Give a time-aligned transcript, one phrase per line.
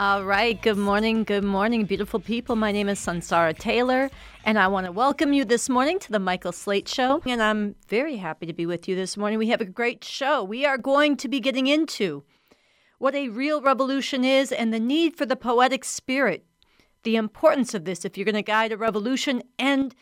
[0.00, 0.58] All right.
[0.62, 1.24] Good morning.
[1.24, 2.56] Good morning, beautiful people.
[2.56, 4.10] My name is Sunsara Taylor,
[4.46, 7.20] and I want to welcome you this morning to the Michael Slate Show.
[7.26, 9.38] And I'm very happy to be with you this morning.
[9.38, 10.42] We have a great show.
[10.42, 12.24] We are going to be getting into
[12.96, 16.46] what a real revolution is and the need for the poetic spirit,
[17.02, 19.94] the importance of this if you're going to guide a revolution, and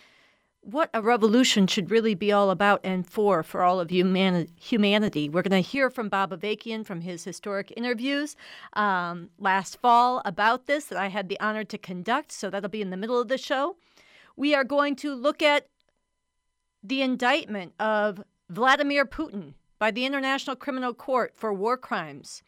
[0.70, 5.26] what a revolution should really be all about and for for all of humani- humanity.
[5.30, 8.36] We're going to hear from Bob Avakian from his historic interviews
[8.74, 12.32] um, last fall about this that I had the honor to conduct.
[12.32, 13.76] So that'll be in the middle of the show.
[14.36, 15.68] We are going to look at
[16.82, 22.42] the indictment of Vladimir Putin by the International Criminal Court for war crimes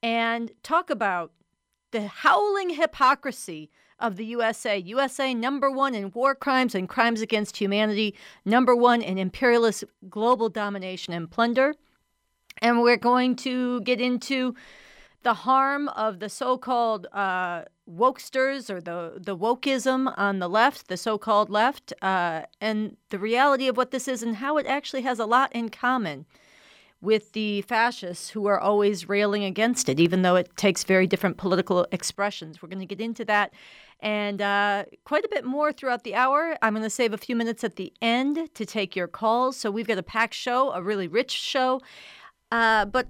[0.00, 1.32] and talk about
[1.90, 4.78] the howling hypocrisy of the USA.
[4.78, 8.14] USA number one in war crimes and crimes against humanity,
[8.44, 11.74] number one in imperialist global domination and plunder.
[12.58, 14.54] And we're going to get into
[15.22, 20.96] the harm of the so-called uh, wokesters or the the wokeism on the left, the
[20.96, 25.18] so-called left, uh, and the reality of what this is and how it actually has
[25.18, 26.26] a lot in common
[27.04, 31.36] with the fascists who are always railing against it, even though it takes very different
[31.36, 32.62] political expressions.
[32.62, 33.52] We're going to get into that
[34.00, 36.56] and uh, quite a bit more throughout the hour.
[36.62, 39.56] I'm going to save a few minutes at the end to take your calls.
[39.56, 41.80] So we've got a packed show, a really rich show.
[42.50, 43.08] Uh, but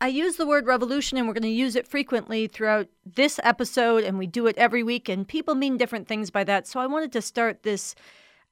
[0.00, 4.04] I use the word revolution, and we're going to use it frequently throughout this episode,
[4.04, 6.66] and we do it every week, and people mean different things by that.
[6.66, 7.94] So I wanted to start this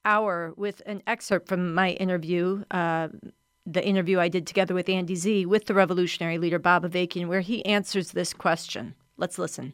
[0.06, 2.64] hour with an excerpt from my interview.
[2.70, 3.08] Uh,
[3.66, 7.40] the interview I did together with Andy Z with the revolutionary leader Bob Avakian, where
[7.40, 8.94] he answers this question.
[9.16, 9.72] Let's listen.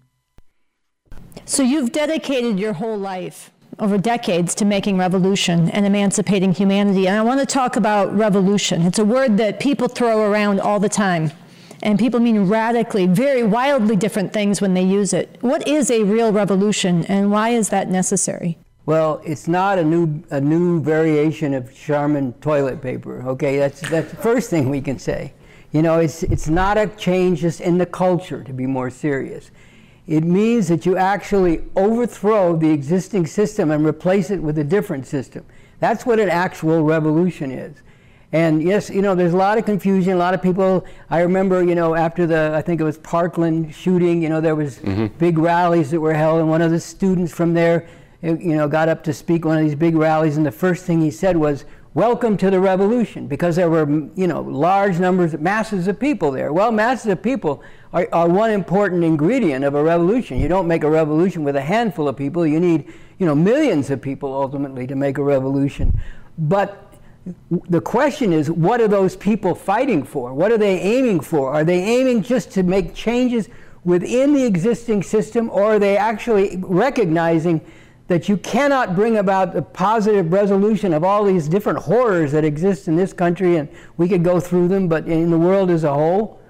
[1.44, 7.08] So you've dedicated your whole life over decades to making revolution and emancipating humanity.
[7.08, 8.82] And I want to talk about revolution.
[8.82, 11.32] It's a word that people throw around all the time.
[11.82, 15.38] And people mean radically, very wildly different things when they use it.
[15.40, 18.58] What is a real revolution and why is that necessary?
[18.90, 23.22] Well, it's not a new a new variation of Charmin toilet paper.
[23.22, 25.32] Okay, that's that's the first thing we can say.
[25.70, 29.52] You know, it's it's not a change just in the culture to be more serious.
[30.08, 35.06] It means that you actually overthrow the existing system and replace it with a different
[35.06, 35.44] system.
[35.78, 37.76] That's what an actual revolution is.
[38.32, 40.14] And yes, you know, there's a lot of confusion.
[40.14, 40.84] A lot of people.
[41.10, 44.20] I remember, you know, after the I think it was Parkland shooting.
[44.20, 45.16] You know, there was mm-hmm.
[45.18, 47.86] big rallies that were held, and one of the students from there
[48.22, 51.00] you know, got up to speak one of these big rallies, and the first thing
[51.00, 51.64] he said was,
[51.94, 56.52] "Welcome to the revolution," because there were, you know, large numbers, masses of people there.
[56.52, 60.38] Well, masses of people are, are one important ingredient of a revolution.
[60.38, 62.46] You don't make a revolution with a handful of people.
[62.46, 65.98] You need, you know, millions of people ultimately to make a revolution.
[66.38, 66.92] But
[67.68, 70.32] the question is, what are those people fighting for?
[70.34, 71.52] What are they aiming for?
[71.52, 73.48] Are they aiming just to make changes
[73.84, 77.62] within the existing system, or are they actually recognizing?
[78.10, 82.88] That you cannot bring about a positive resolution of all these different horrors that exist
[82.88, 85.94] in this country, and we could go through them, but in the world as a
[85.94, 86.40] whole.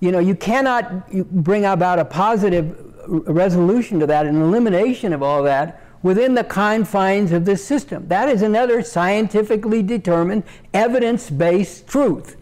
[0.00, 1.10] You know, you cannot
[1.42, 2.76] bring about a positive
[3.06, 8.06] resolution to that, an elimination of all that within the confines of this system.
[8.08, 10.42] That is another scientifically determined,
[10.74, 12.36] evidence based truth.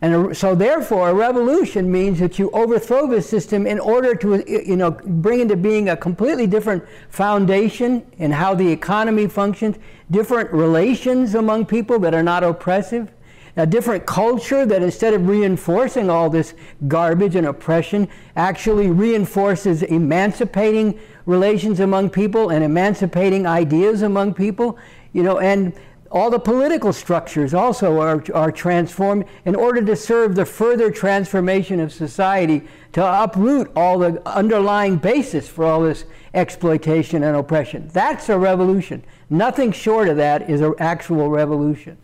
[0.00, 4.76] And so, therefore, a revolution means that you overthrow the system in order to, you
[4.76, 9.76] know, bring into being a completely different foundation in how the economy functions,
[10.10, 13.10] different relations among people that are not oppressive,
[13.56, 16.54] a different culture that instead of reinforcing all this
[16.86, 18.06] garbage and oppression,
[18.36, 24.78] actually reinforces emancipating relations among people and emancipating ideas among people,
[25.12, 25.72] you know, and
[26.10, 31.80] all the political structures also are, are transformed in order to serve the further transformation
[31.80, 37.88] of society to uproot all the underlying basis for all this exploitation and oppression.
[37.92, 39.04] That's a revolution.
[39.28, 41.98] Nothing short of that is an actual revolution.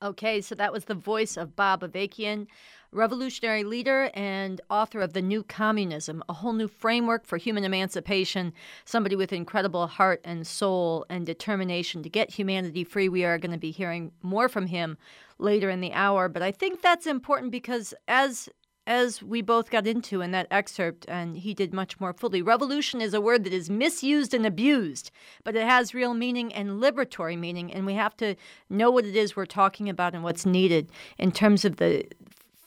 [0.00, 2.46] Okay, so that was the voice of Bob Avakian
[2.92, 8.52] revolutionary leader and author of The New Communism, a whole new framework for human emancipation,
[8.84, 13.08] somebody with incredible heart and soul and determination to get humanity free.
[13.08, 14.96] We are going to be hearing more from him
[15.38, 18.48] later in the hour, but I think that's important because as
[18.88, 22.40] as we both got into in that excerpt, and he did much more fully.
[22.40, 25.10] Revolution is a word that is misused and abused,
[25.44, 28.34] but it has real meaning and liberatory meaning, and we have to
[28.70, 32.02] know what it is we're talking about and what's needed in terms of the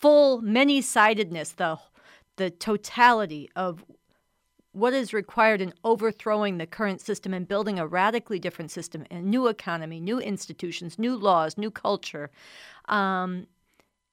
[0.02, 1.78] full many sidedness, the,
[2.38, 3.86] the totality of
[4.74, 9.22] what is required in overthrowing the current system and building a radically different system, a
[9.22, 12.32] new economy, new institutions, new laws, new culture.
[12.88, 13.48] Um,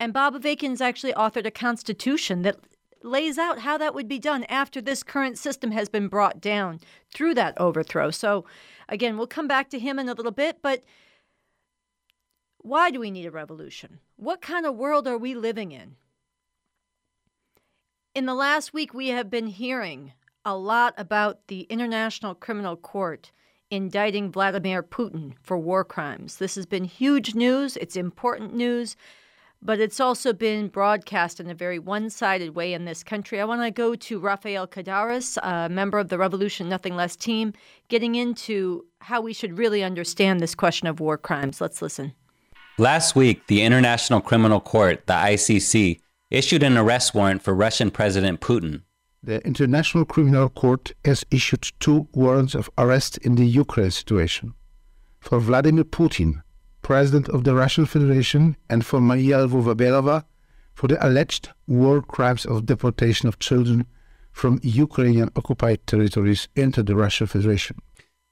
[0.01, 2.57] and Bob Avakian's actually authored a constitution that
[3.03, 6.81] lays out how that would be done after this current system has been brought down
[7.15, 8.11] through that overthrow.
[8.11, 8.45] So,
[8.89, 10.83] again, we'll come back to him in a little bit, but
[12.69, 13.99] why do we need a revolution?
[14.17, 15.97] What kind of world are we living in?
[18.15, 20.13] In the last week, we have been hearing
[20.45, 23.33] a lot about the International Criminal Court
[23.71, 26.37] indicting Vladimir Putin for war crimes.
[26.37, 28.97] This has been huge news, it's important news,
[29.61, 33.41] but it's also been broadcast in a very one sided way in this country.
[33.41, 37.53] I want to go to Rafael Kadaris, a member of the Revolution Nothing Less team,
[37.89, 41.61] getting into how we should really understand this question of war crimes.
[41.61, 42.15] Let's listen.
[42.79, 48.41] Last week, the International Criminal Court, the ICC, issued an arrest warrant for Russian President
[48.41, 48.83] Putin
[49.23, 54.55] the International Criminal Court has issued two warrants of arrest in the Ukraine situation
[55.21, 56.43] for Vladimir Putin,
[56.83, 60.25] President of the Russian Federation, and for Maria Lvova-Belova
[60.75, 63.87] for the alleged war crimes of deportation of children
[64.31, 67.77] from Ukrainian occupied territories into the Russian Federation.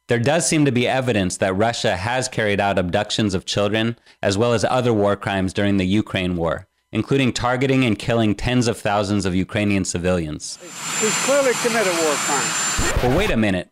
[0.09, 4.39] There does seem to be evidence that Russia has carried out abductions of children as
[4.39, 8.79] well as other war crimes during the Ukraine war including targeting and killing tens of
[8.79, 10.59] thousands of Ukrainian civilians.
[10.99, 13.03] He's clearly committed war crimes.
[13.03, 13.71] But wait a minute.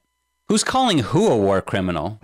[0.48, 2.20] Who's calling who a war criminal?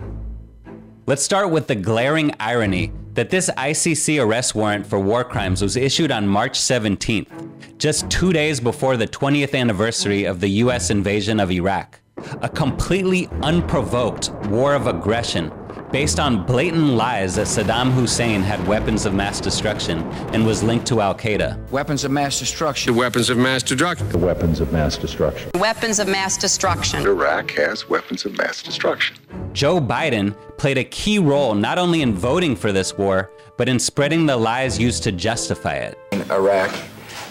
[1.06, 5.76] Let's start with the glaring irony that this ICC arrest warrant for war crimes was
[5.76, 11.40] issued on March 17th, just two days before the 20th anniversary of the US invasion
[11.40, 11.99] of Iraq.
[12.42, 15.52] A completely unprovoked war of aggression
[15.90, 19.98] based on blatant lies that Saddam Hussein had weapons of mass destruction
[20.32, 21.68] and was linked to Al Qaeda.
[21.70, 22.92] Weapons of mass destruction.
[22.92, 24.08] The weapons of mass destruction.
[24.08, 25.50] The weapons of mass destruction.
[25.54, 27.06] Weapons of mass destruction.
[27.06, 29.16] Iraq has weapons of mass destruction.
[29.52, 33.78] Joe Biden played a key role not only in voting for this war, but in
[33.78, 35.98] spreading the lies used to justify it.
[36.12, 36.72] In Iraq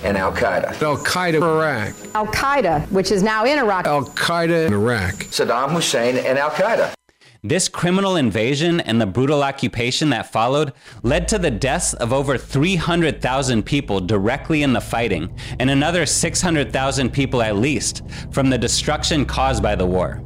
[0.03, 0.81] and Al Qaeda.
[0.81, 1.95] Al Qaeda in Iraq.
[2.15, 3.85] Al Qaeda, which is now in Iraq.
[3.85, 5.13] Al Qaeda in Iraq.
[5.15, 6.93] Saddam Hussein and Al Qaeda.
[7.41, 10.73] This criminal invasion and the brutal occupation that followed
[11.03, 17.13] led to the deaths of over 300,000 people directly in the fighting, and another 600,000
[17.13, 18.01] people at least
[18.31, 20.21] from the destruction caused by the war.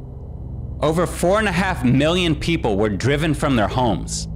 [0.80, 4.26] Over 4.5 million people were driven from their homes.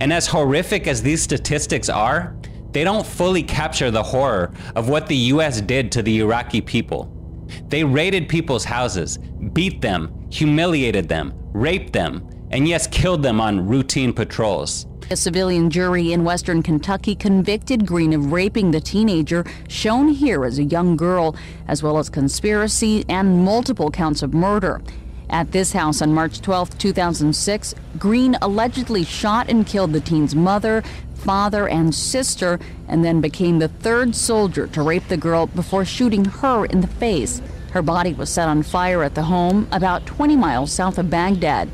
[0.00, 2.36] And as horrific as these statistics are,
[2.72, 7.14] they don't fully capture the horror of what the US did to the Iraqi people.
[7.68, 9.18] They raided people's houses,
[9.52, 14.86] beat them, humiliated them, raped them, and yes, killed them on routine patrols.
[15.10, 20.58] A civilian jury in western Kentucky convicted Green of raping the teenager, shown here as
[20.58, 21.34] a young girl,
[21.66, 24.82] as well as conspiracy and multiple counts of murder.
[25.30, 30.82] At this house on March 12, 2006, Green allegedly shot and killed the teen's mother,
[31.18, 36.24] father, and sister, and then became the third soldier to rape the girl before shooting
[36.24, 37.42] her in the face.
[37.72, 41.68] Her body was set on fire at the home about 20 miles south of Baghdad.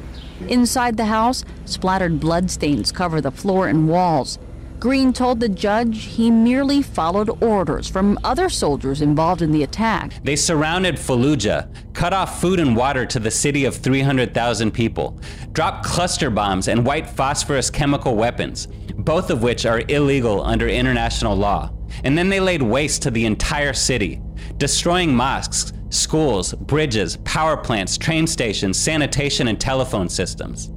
[0.49, 4.39] Inside the house, splattered bloodstains cover the floor and walls.
[4.81, 10.13] Green told the judge he merely followed orders from other soldiers involved in the attack.
[10.23, 15.19] They surrounded Fallujah, cut off food and water to the city of 300,000 people,
[15.53, 21.37] dropped cluster bombs and white phosphorus chemical weapons, both of which are illegal under international
[21.37, 21.71] law.
[22.05, 24.21] And then they laid waste to the entire city,
[24.57, 30.71] destroying mosques, schools, bridges, power plants, train stations, sanitation, and telephone systems.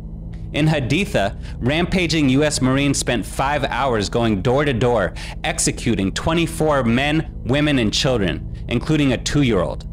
[0.53, 2.61] In Haditha, rampaging U.S.
[2.61, 9.13] Marines spent five hours going door to door, executing 24 men, women, and children, including
[9.13, 9.85] a two year old.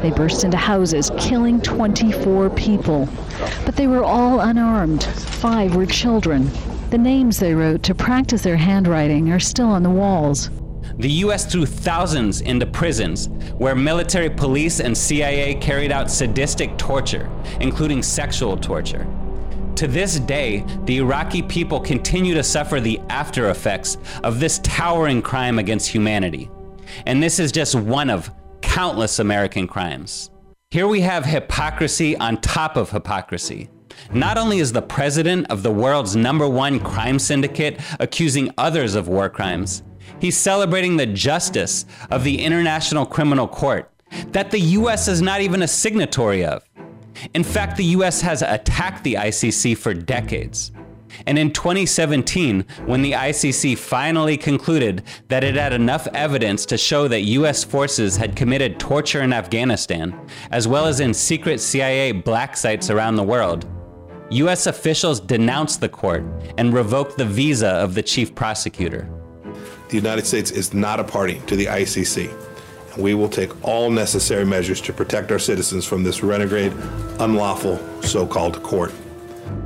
[0.00, 3.08] They burst into houses, killing 24 people.
[3.64, 5.04] But they were all unarmed.
[5.04, 6.50] Five were children.
[6.90, 10.48] The names they wrote to practice their handwriting are still on the walls.
[10.96, 13.28] The US threw thousands into prisons
[13.58, 17.28] where military police and CIA carried out sadistic torture,
[17.60, 19.06] including sexual torture.
[19.76, 25.20] To this day, the Iraqi people continue to suffer the after effects of this towering
[25.20, 26.50] crime against humanity.
[27.04, 28.30] And this is just one of
[28.62, 30.30] countless American crimes.
[30.70, 33.68] Here we have hypocrisy on top of hypocrisy.
[34.12, 39.08] Not only is the president of the world's number one crime syndicate accusing others of
[39.08, 39.82] war crimes,
[40.20, 43.90] He's celebrating the justice of the International Criminal Court
[44.28, 46.68] that the US is not even a signatory of.
[47.34, 50.72] In fact, the US has attacked the ICC for decades.
[51.26, 57.08] And in 2017, when the ICC finally concluded that it had enough evidence to show
[57.08, 60.18] that US forces had committed torture in Afghanistan,
[60.50, 63.66] as well as in secret CIA black sites around the world,
[64.30, 66.24] US officials denounced the court
[66.58, 69.08] and revoked the visa of the chief prosecutor
[69.88, 72.30] the United States is not a party to the ICC.
[72.92, 76.72] and We will take all necessary measures to protect our citizens from this renegade,
[77.18, 78.92] unlawful so called court.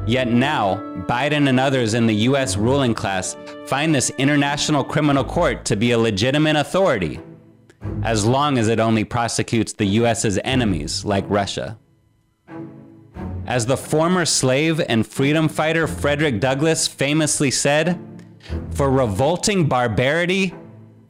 [0.07, 0.77] Yet now,
[1.09, 2.57] Biden and others in the U.S.
[2.57, 7.21] ruling class find this International Criminal Court to be a legitimate authority,
[8.05, 11.79] as long as it only prosecutes the U.S.'s enemies, like Russia.
[13.47, 17.99] As the former slave and freedom fighter Frederick Douglass famously said,
[18.71, 20.55] for revolting barbarity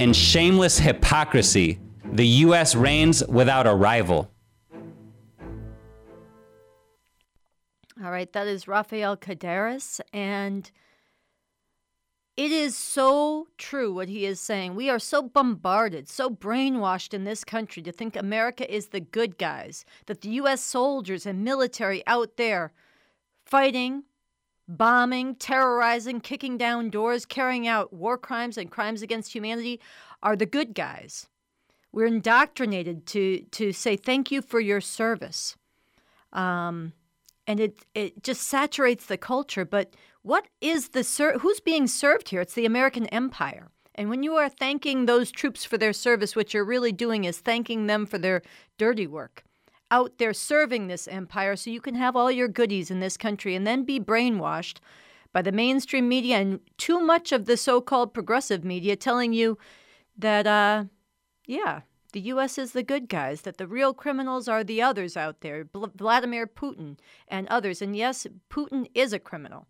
[0.01, 2.75] and shameless hypocrisy, the U.S.
[2.75, 4.31] reigns without a rival.
[8.03, 10.71] All right, that is Rafael Kadaris, and
[12.37, 14.75] it is so true what he is saying.
[14.75, 19.37] We are so bombarded, so brainwashed in this country to think America is the good
[19.37, 20.63] guys, that the U.S.
[20.63, 22.73] soldiers and military out there
[23.45, 24.05] fighting,
[24.67, 29.79] bombing, terrorizing, kicking down doors, carrying out war crimes and crimes against humanity
[30.23, 31.29] are the good guys.
[31.93, 35.57] We're indoctrinated to, to say thank you for your service.
[36.33, 36.95] Um,
[37.47, 39.65] and it it just saturates the culture.
[39.65, 42.41] But what is the ser- who's being served here?
[42.41, 43.69] It's the American empire.
[43.95, 47.41] And when you are thanking those troops for their service, what you're really doing is
[47.41, 48.43] thanking them for their
[48.79, 49.45] dirty work
[49.93, 53.55] out there serving this empire so you can have all your goodies in this country
[53.55, 54.79] and then be brainwashed
[55.35, 59.59] by the mainstream media and too much of the so called progressive media telling you
[60.17, 60.85] that, uh,
[61.47, 61.83] yeah,
[62.15, 62.57] the U.S.
[62.57, 66.99] is the good guys, that the real criminals are the others out there, Vladimir Putin
[67.29, 67.83] and others.
[67.83, 69.67] And yes, Putin is a criminal,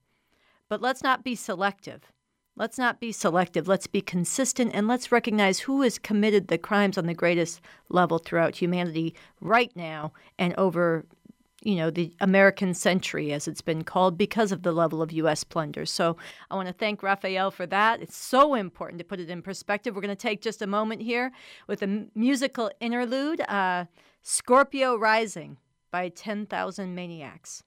[0.73, 2.11] but let's not be selective.
[2.57, 3.69] Let's not be selective.
[3.69, 7.61] Let's be consistent and let's recognize who has committed the crimes on the greatest
[7.91, 11.05] level throughout humanity right now and over
[11.63, 15.45] you know, the American century, as it's been called, because of the level of U.S.
[15.45, 15.85] plunder.
[15.85, 16.17] So
[16.51, 18.01] I want to thank Raphael for that.
[18.01, 19.95] It's so important to put it in perspective.
[19.95, 21.33] We're going to take just a moment here
[21.67, 23.85] with a musical interlude uh,
[24.23, 25.59] Scorpio Rising
[25.91, 27.63] by 10,000 Maniacs.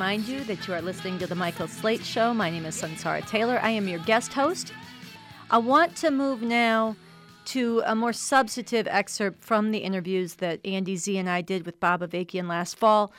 [0.00, 2.32] Remind you that you are listening to The Michael Slate Show.
[2.32, 3.60] My name is Sunsara Taylor.
[3.62, 4.72] I am your guest host.
[5.50, 6.96] I want to move now
[7.44, 11.80] to a more substantive excerpt from the interviews that Andy Z and I did with
[11.80, 13.12] Bob Avakian last fall,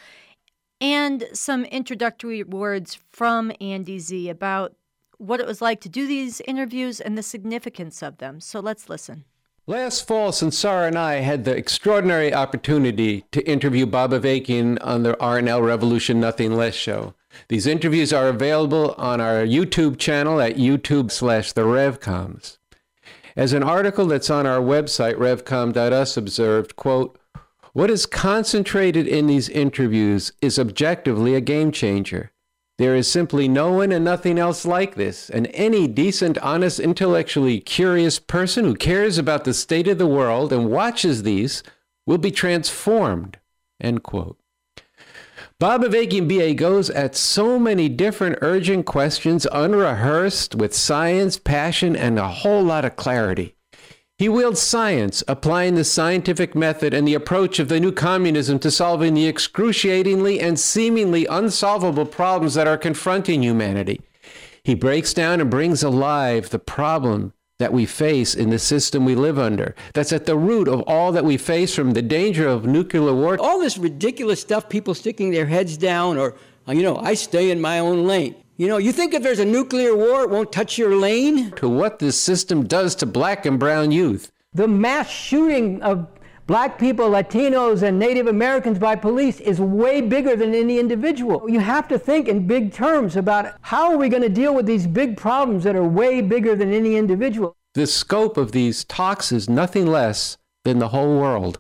[0.82, 4.74] and some introductory words from Andy Z about
[5.20, 8.40] what it was like to do these interviews and the significance of them.
[8.40, 9.26] So let's listen.
[9.68, 15.14] Last fall, Sunsara and I had the extraordinary opportunity to interview Bob Avakian on the
[15.14, 17.14] RNL Revolution Nothing Less show.
[17.48, 22.58] These interviews are available on our YouTube channel at YouTube slash the RevComs.
[23.36, 27.20] As an article that's on our website, revcom.us, observed, quote,
[27.74, 32.32] what is concentrated in these interviews is objectively a game changer.
[32.78, 37.60] There is simply no one and nothing else like this, and any decent, honest, intellectually
[37.60, 41.64] curious person who cares about the state of the world and watches these
[42.06, 43.38] will be transformed.
[43.80, 44.38] End quote.
[45.62, 52.28] Avakian BA goes at so many different urgent questions, unrehearsed, with science, passion, and a
[52.28, 53.56] whole lot of clarity.
[54.22, 58.70] He wields science, applying the scientific method and the approach of the new communism to
[58.70, 64.00] solving the excruciatingly and seemingly unsolvable problems that are confronting humanity.
[64.64, 69.16] He breaks down and brings alive the problem that we face in the system we
[69.16, 69.74] live under.
[69.96, 73.40] That's at the root of all that we face from the danger of nuclear war.
[73.40, 76.36] All this ridiculous stuff, people sticking their heads down or
[76.68, 78.36] You know, I stay in my own lane.
[78.62, 81.50] You know, you think if there's a nuclear war, it won't touch your lane?
[81.54, 84.32] To what this system does to black and brown youth.
[84.54, 86.08] The mass shooting of
[86.46, 91.50] black people, Latinos, and Native Americans by police is way bigger than any individual.
[91.50, 94.68] You have to think in big terms about how are we going to deal with
[94.68, 97.58] these big problems that are way bigger than any individual.
[97.74, 101.58] The scope of these talks is nothing less than the whole world.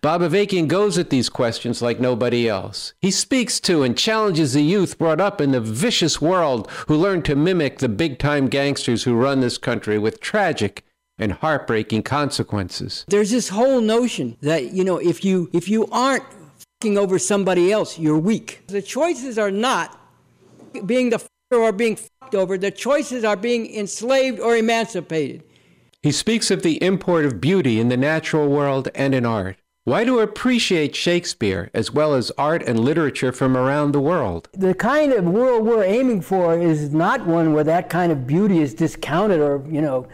[0.00, 2.94] Bob Avakian goes at these questions like nobody else.
[3.00, 7.22] He speaks to and challenges the youth brought up in the vicious world who learn
[7.22, 10.84] to mimic the big time gangsters who run this country with tragic
[11.18, 13.04] and heartbreaking consequences.
[13.08, 16.24] There's this whole notion that, you know, if you if you aren't
[16.80, 18.62] fucking over somebody else, you're weak.
[18.68, 19.98] The choices are not
[20.86, 22.56] being the fucker or being fucked over.
[22.56, 25.42] The choices are being enslaved or emancipated.
[26.02, 29.56] He speaks of the import of beauty in the natural world and in art.
[29.84, 34.50] Why to appreciate Shakespeare as well as art and literature from around the world?
[34.52, 38.58] The kind of world we're aiming for is not one where that kind of beauty
[38.58, 40.06] is discounted or, you know,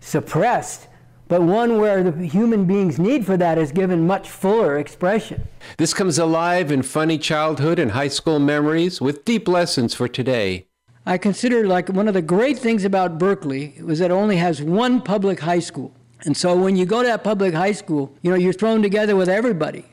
[0.00, 0.88] suppressed,
[1.28, 5.48] but one where the human being's need for that is given much fuller expression.
[5.78, 10.66] This comes alive in funny childhood and high school memories with deep lessons for today.
[11.06, 14.60] I consider like one of the great things about Berkeley was that it only has
[14.60, 15.95] one public high school.
[16.24, 19.16] And so when you go to that public high school, you know, you're thrown together
[19.16, 19.84] with everybody.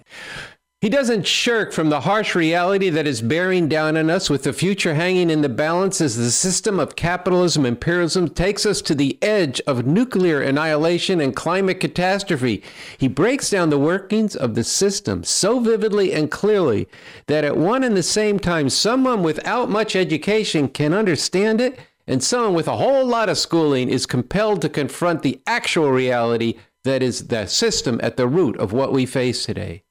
[0.83, 4.51] He doesn't shirk from the harsh reality that is bearing down on us with the
[4.51, 9.17] future hanging in the balance as the system of capitalism imperialism takes us to the
[9.23, 12.61] edge of nuclear annihilation and climate catastrophe.
[12.97, 16.89] He breaks down the workings of the system so vividly and clearly
[17.27, 22.23] that at one and the same time someone without much education can understand it and
[22.23, 27.01] someone with a whole lot of schooling is compelled to confront the actual reality that
[27.01, 29.83] is the system at the root of what we face today.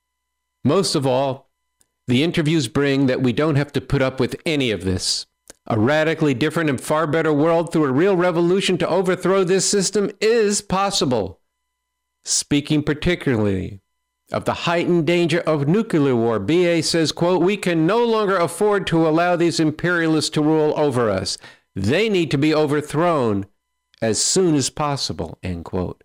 [0.64, 1.50] Most of all,
[2.06, 5.26] the interviews bring that we don't have to put up with any of this.
[5.66, 10.10] A radically different and far better world through a real revolution to overthrow this system
[10.20, 11.40] is possible.
[12.24, 13.80] Speaking particularly
[14.32, 18.86] of the heightened danger of nuclear war, BA says, quote, we can no longer afford
[18.88, 21.38] to allow these imperialists to rule over us.
[21.74, 23.46] They need to be overthrown
[24.00, 26.04] as soon as possible, end quote.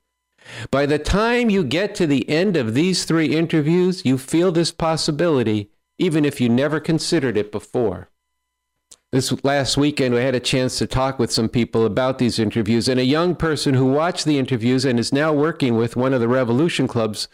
[0.71, 4.71] By the time you get to the end of these three interviews, you feel this
[4.71, 8.09] possibility, even if you never considered it before.
[9.13, 12.89] This last weekend, we had a chance to talk with some people about these interviews,
[12.89, 16.19] and a young person who watched the interviews and is now working with one of
[16.19, 17.29] the Revolution Clubs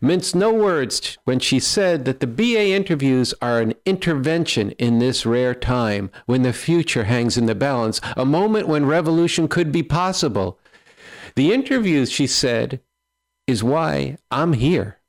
[0.00, 5.26] minced no words when she said that the BA interviews are an intervention in this
[5.26, 9.82] rare time when the future hangs in the balance, a moment when revolution could be
[9.82, 10.60] possible.
[11.34, 12.80] The interviews, she said,
[13.48, 15.00] is why I'm here.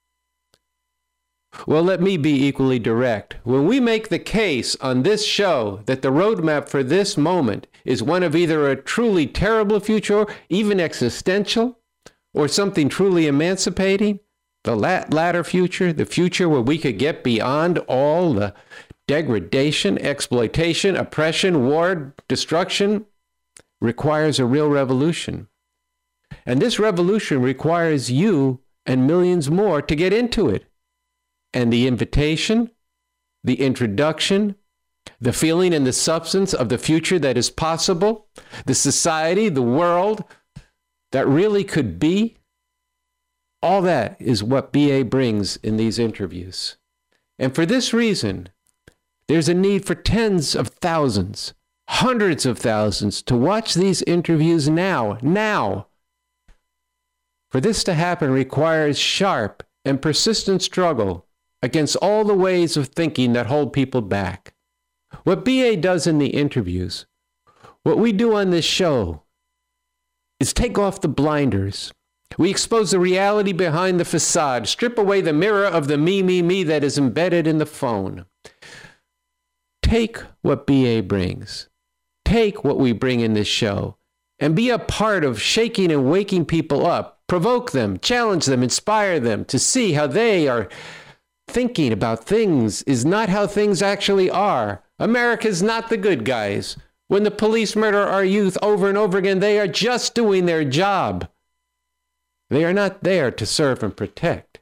[1.65, 3.37] Well, let me be equally direct.
[3.43, 8.03] When we make the case on this show that the roadmap for this moment is
[8.03, 11.79] one of either a truly terrible future, even existential,
[12.33, 14.19] or something truly emancipating,
[14.63, 18.53] the latter future, the future where we could get beyond all the
[19.07, 23.05] degradation, exploitation, oppression, war, destruction,
[23.79, 25.47] requires a real revolution.
[26.45, 30.65] And this revolution requires you and millions more to get into it
[31.53, 32.71] and the invitation,
[33.43, 34.55] the introduction,
[35.19, 38.27] the feeling and the substance of the future that is possible,
[38.65, 40.23] the society, the world
[41.11, 42.37] that really could be.
[43.61, 46.77] All that is what BA brings in these interviews.
[47.39, 48.49] And for this reason,
[49.27, 51.53] there's a need for tens of thousands,
[51.89, 55.87] hundreds of thousands to watch these interviews now, now.
[57.49, 61.26] For this to happen requires sharp and persistent struggle
[61.61, 64.53] against all the ways of thinking that hold people back.
[65.23, 67.05] What BA does in the interviews,
[67.83, 69.23] what we do on this show,
[70.39, 71.91] is take off the blinders.
[72.37, 76.41] We expose the reality behind the facade, strip away the mirror of the me, me,
[76.41, 78.25] me that is embedded in the phone.
[79.81, 81.69] Take what BA brings,
[82.25, 83.97] take what we bring in this show,
[84.39, 87.21] and be a part of shaking and waking people up.
[87.27, 90.69] Provoke them, challenge them, inspire them to see how they are
[91.47, 94.83] thinking about things is not how things actually are.
[94.99, 96.77] America's not the good guys.
[97.07, 100.65] When the police murder our youth over and over again, they are just doing their
[100.65, 101.27] job.
[102.49, 104.59] They are not there to serve and protect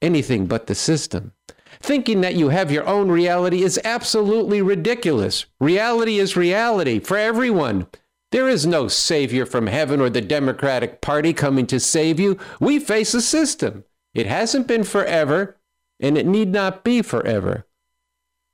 [0.00, 1.32] anything but the system.
[1.80, 5.46] Thinking that you have your own reality is absolutely ridiculous.
[5.60, 7.86] Reality is reality for everyone.
[8.30, 12.38] There is no savior from heaven or the Democratic Party coming to save you.
[12.60, 13.84] We face a system.
[14.12, 15.56] It hasn't been forever,
[16.00, 17.66] and it need not be forever.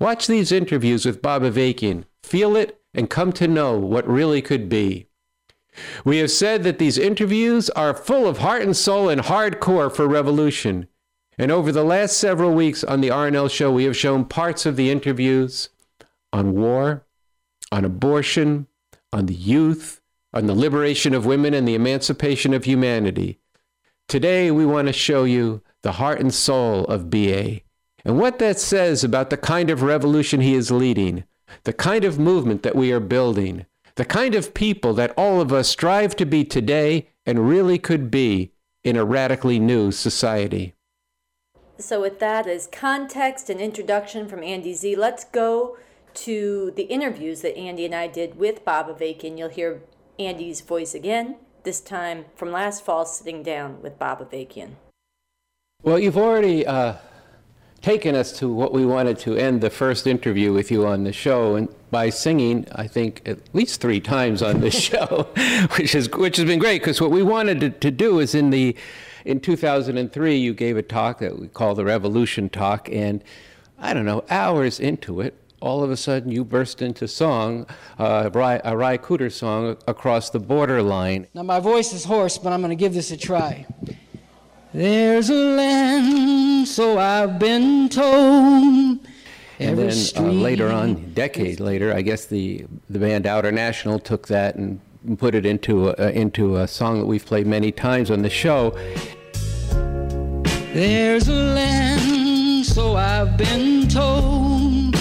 [0.00, 4.68] Watch these interviews with Bob Avakian, feel it, and come to know what really could
[4.68, 5.08] be.
[6.04, 10.06] We have said that these interviews are full of heart and soul and hardcore for
[10.06, 10.86] revolution.
[11.36, 14.76] And over the last several weeks on the RNL show, we have shown parts of
[14.76, 15.70] the interviews
[16.32, 17.04] on war,
[17.72, 18.68] on abortion,
[19.12, 20.00] on the youth,
[20.32, 23.38] on the liberation of women and the emancipation of humanity.
[24.08, 27.60] Today, we want to show you the heart and soul of BA
[28.04, 31.24] and what that says about the kind of revolution he is leading,
[31.64, 35.52] the kind of movement that we are building, the kind of people that all of
[35.52, 40.74] us strive to be today and really could be in a radically new society.
[41.78, 45.76] So, with that as context and introduction from Andy Z, let's go
[46.14, 49.36] to the interviews that Andy and I did with Bob Avakian.
[49.36, 49.82] You'll hear
[50.18, 54.76] Andy's voice again, this time from last fall, sitting down with Bob Avakian.
[55.84, 56.94] Well, you've already uh,
[57.82, 61.12] taken us to what we wanted to end the first interview with you on the
[61.12, 65.28] show, and by singing, I think at least three times on the show,
[65.76, 68.48] which is which has been great because what we wanted to, to do is in
[68.48, 68.74] the
[69.26, 73.22] in 2003 you gave a talk that we call the Revolution Talk, and
[73.78, 77.66] I don't know hours into it, all of a sudden you burst into song,
[77.98, 81.26] uh, a Ry Cooder song, Across the Borderline.
[81.34, 83.66] Now, my voice is hoarse, but I'm going to give this a try.
[84.74, 88.98] There's a land, so I've been told.
[89.60, 94.56] And then uh, later on, decade later, I guess the, the band Outernational took that
[94.56, 94.80] and
[95.16, 98.70] put it into a, into a song that we've played many times on the show.
[100.72, 104.96] There's a land, so I've been told.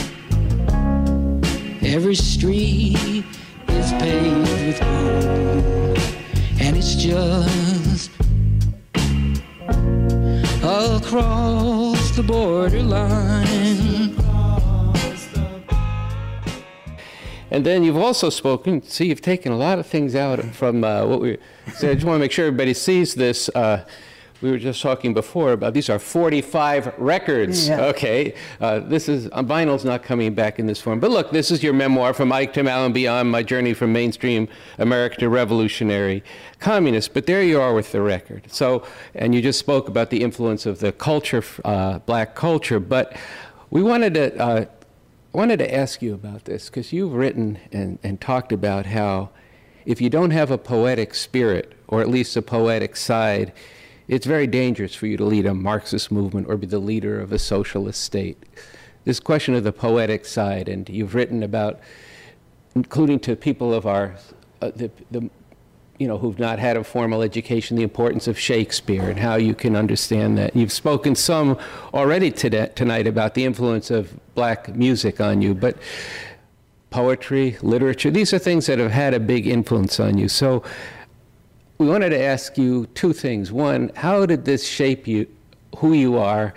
[1.84, 3.26] Every street
[3.70, 5.98] is paved with gold,
[6.62, 7.93] and it's just
[11.14, 13.44] the borderline.
[17.52, 18.82] And then you've also spoken.
[18.82, 21.38] See, you've taken a lot of things out from uh, what we
[21.74, 21.92] said.
[21.92, 23.48] I just want to make sure everybody sees this.
[23.50, 23.86] Uh,
[24.44, 27.70] we were just talking before about these are 45 records.
[27.70, 27.86] Yeah.
[27.86, 31.00] Okay, uh, this is uh, vinyl's not coming back in this form.
[31.00, 33.94] But look, this is your memoir from Ike to Mao and beyond, my journey from
[33.94, 36.24] mainstream America to revolutionary
[36.60, 37.14] communist.
[37.14, 38.52] But there you are with the record.
[38.52, 42.80] So, and you just spoke about the influence of the culture, uh, black culture.
[42.80, 43.16] But
[43.70, 44.38] we wanted to.
[44.38, 44.66] Uh,
[45.32, 49.32] wanted to ask you about this because you've written and, and talked about how
[49.84, 53.52] if you don't have a poetic spirit, or at least a poetic side,
[54.08, 57.32] it's very dangerous for you to lead a Marxist movement or be the leader of
[57.32, 58.38] a socialist state.
[59.06, 61.80] This question of the poetic side, and you've written about,
[62.76, 64.16] including to people of our,
[64.62, 65.30] uh, the, the,
[66.00, 69.54] you know, who've not had a formal education, the importance of Shakespeare and how you
[69.54, 70.56] can understand that.
[70.56, 71.58] You've spoken some
[71.94, 75.78] already today, tonight about the influence of black music on you, but
[76.90, 80.28] poetry, literature, these are things that have had a big influence on you.
[80.28, 80.64] So
[81.78, 83.52] we wanted to ask you two things.
[83.52, 85.28] One, how did this shape you,
[85.78, 86.54] who you are?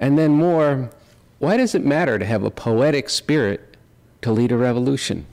[0.00, 0.90] And then more,
[1.38, 3.76] why does it matter to have a poetic spirit
[4.22, 5.26] to lead a revolution?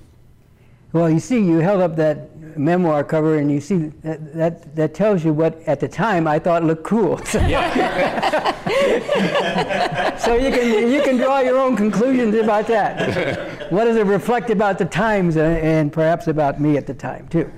[0.93, 4.93] Well, you see, you held up that memoir cover, and you see that that, that
[4.93, 7.17] tells you what at the time I thought looked cool.
[7.25, 7.55] so you
[10.51, 13.71] can you can draw your own conclusions about that.
[13.73, 17.25] what does it reflect about the times, and, and perhaps about me at the time
[17.29, 17.49] too?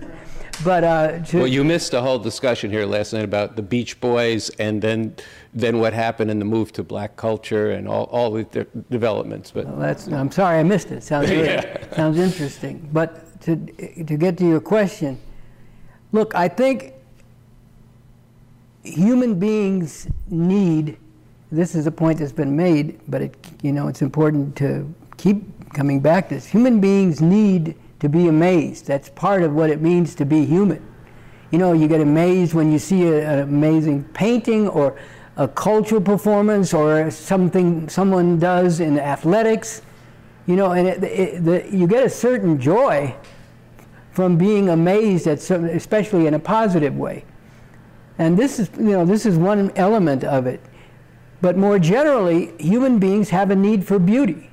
[0.64, 4.00] But uh, to, well, you missed a whole discussion here last night about the Beach
[4.00, 5.16] Boys, and then
[5.54, 9.52] then what happened in the move to black culture and all all the de- developments.
[9.52, 11.04] But well, that's I'm sorry I missed it.
[11.04, 11.96] Sounds really, yeah.
[11.96, 12.88] sounds interesting.
[12.94, 15.20] But to to get to your question,
[16.12, 16.94] look, I think
[18.84, 20.98] human beings need.
[21.52, 25.44] This is a point that's been made, but it you know it's important to keep
[25.74, 26.46] coming back to this.
[26.46, 28.86] Human beings need to be amazed.
[28.86, 30.86] That's part of what it means to be human.
[31.52, 35.00] You know, you get amazed when you see a, an amazing painting or
[35.38, 39.84] a cultural performance or something someone does in athletics.
[40.48, 43.16] You know, and it, it, the, you get a certain joy
[44.12, 47.24] from being amazed at some, especially in a positive way.
[48.18, 50.60] And this is, you know, this is one element of it.
[51.40, 54.50] But more generally, human beings have a need for beauty.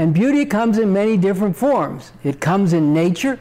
[0.00, 2.12] And beauty comes in many different forms.
[2.24, 3.38] It comes in nature.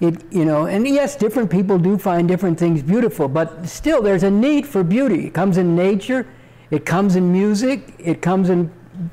[0.00, 4.24] It, you know, and yes, different people do find different things beautiful, but still there's
[4.24, 5.28] a need for beauty.
[5.28, 6.26] It comes in nature,
[6.72, 8.72] it comes in music, it comes in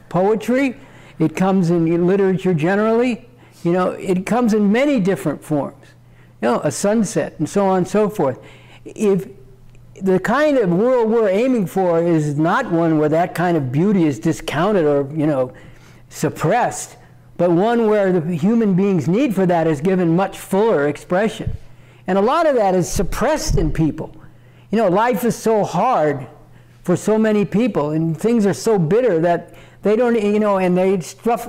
[0.09, 0.75] poetry,
[1.19, 3.29] it comes in literature generally.
[3.63, 5.85] You know, it comes in many different forms.
[6.41, 8.39] You know, a sunset and so on and so forth.
[8.85, 9.27] If
[10.01, 14.05] the kind of world we're aiming for is not one where that kind of beauty
[14.05, 15.53] is discounted or, you know,
[16.09, 16.97] suppressed,
[17.37, 21.55] but one where the human being's need for that is given much fuller expression.
[22.07, 24.13] And a lot of that is suppressed in people.
[24.71, 26.27] You know, life is so hard
[26.83, 30.77] for so many people, and things are so bitter that they don't, you know, and
[30.77, 30.97] they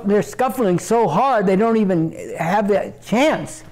[0.05, 3.63] they're scuffling so hard they don't even have the chance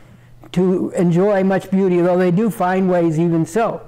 [0.52, 3.86] to enjoy much beauty, though they do find ways even so.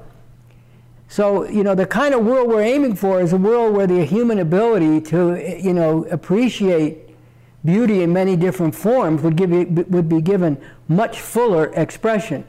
[1.11, 4.05] So, you know, the kind of world we're aiming for is a world where the
[4.05, 6.99] human ability to, you know, appreciate
[7.65, 9.51] beauty in many different forms would, give
[9.89, 12.45] would be given much fuller expression.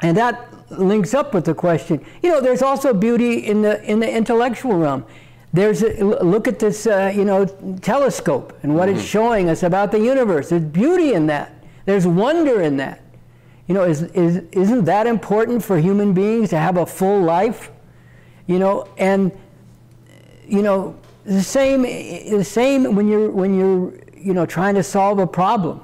[0.00, 2.04] And that links up with the question.
[2.22, 5.04] You know, there's also beauty in the, in the intellectual realm.
[5.52, 7.46] There's a, look at this, uh, you know,
[7.82, 8.98] telescope and what mm-hmm.
[8.98, 10.50] it's showing us about the universe.
[10.50, 11.52] There's beauty in that.
[11.84, 13.00] There's wonder in that.
[13.66, 17.70] You know, is, is, isn't that important for human beings to have a full life?
[18.46, 19.32] You know, and,
[20.46, 25.18] you know, the same, the same when you're, when you're, you know, trying to solve
[25.18, 25.80] a problem.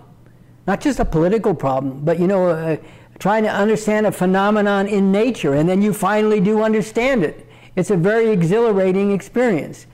[0.67, 2.77] Not just a political problem, but, you know, uh,
[3.19, 7.47] trying to understand a phenomenon in nature, and then you finally do understand it.
[7.75, 9.87] It's a very exhilarating experience.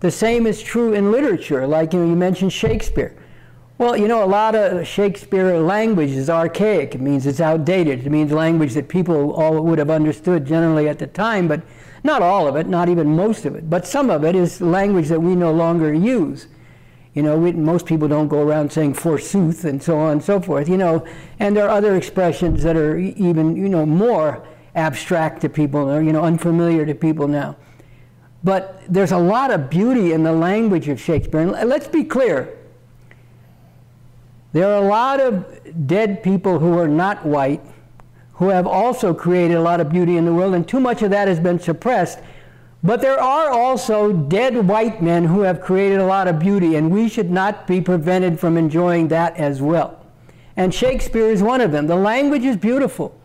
[0.00, 3.14] The same is true in literature, like you, know, you mentioned Shakespeare.
[3.78, 6.96] Well, you know, a lot of Shakespeare language is archaic.
[6.96, 8.04] It means it's outdated.
[8.04, 11.62] It means language that people all would have understood generally at the time, but
[12.02, 13.70] not all of it, not even most of it.
[13.70, 16.48] But some of it is language that we no longer use.
[17.14, 20.40] You know, we, most people don't go around saying forsooth and so on and so
[20.40, 21.06] forth, you know.
[21.38, 26.02] And there are other expressions that are even, you know, more abstract to people or,
[26.02, 27.54] you know, unfamiliar to people now.
[28.42, 31.40] But there's a lot of beauty in the language of Shakespeare.
[31.42, 32.57] And let's be clear
[34.58, 37.60] there are a lot of dead people who are not white
[38.32, 41.10] who have also created a lot of beauty in the world, and too much of
[41.10, 42.18] that has been suppressed.
[42.82, 46.90] But there are also dead white men who have created a lot of beauty, and
[46.90, 50.04] we should not be prevented from enjoying that as well.
[50.56, 51.86] And Shakespeare is one of them.
[51.86, 53.16] The language is beautiful.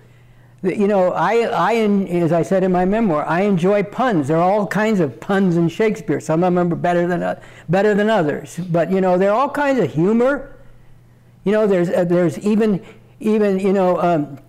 [0.62, 1.74] You know, I, I,
[2.10, 4.28] as I said in my memoir, I enjoy puns.
[4.28, 6.20] There are all kinds of puns in Shakespeare.
[6.20, 8.60] Some of them are better than, uh, better than others.
[8.72, 10.54] But, you know, there are all kinds of humor
[11.44, 12.84] you know, there's, uh, there's even,
[13.20, 14.40] even, you know, um,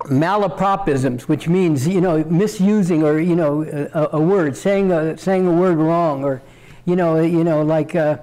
[0.00, 3.62] malapropisms, which means, you know, misusing or, you know,
[3.94, 6.42] a, a word, saying a, saying a word wrong or,
[6.84, 8.18] you know, you know, like, uh,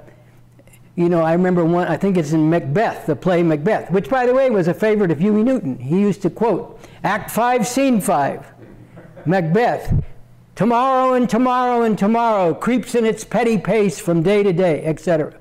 [0.95, 4.25] you know, I remember one, I think it's in Macbeth, the play Macbeth, which, by
[4.25, 5.77] the way, was a favorite of Huey Newton.
[5.79, 8.45] He used to quote, Act 5, Scene 5,
[9.25, 10.03] Macbeth,
[10.55, 15.33] tomorrow and tomorrow and tomorrow creeps in its petty pace from day to day, etc.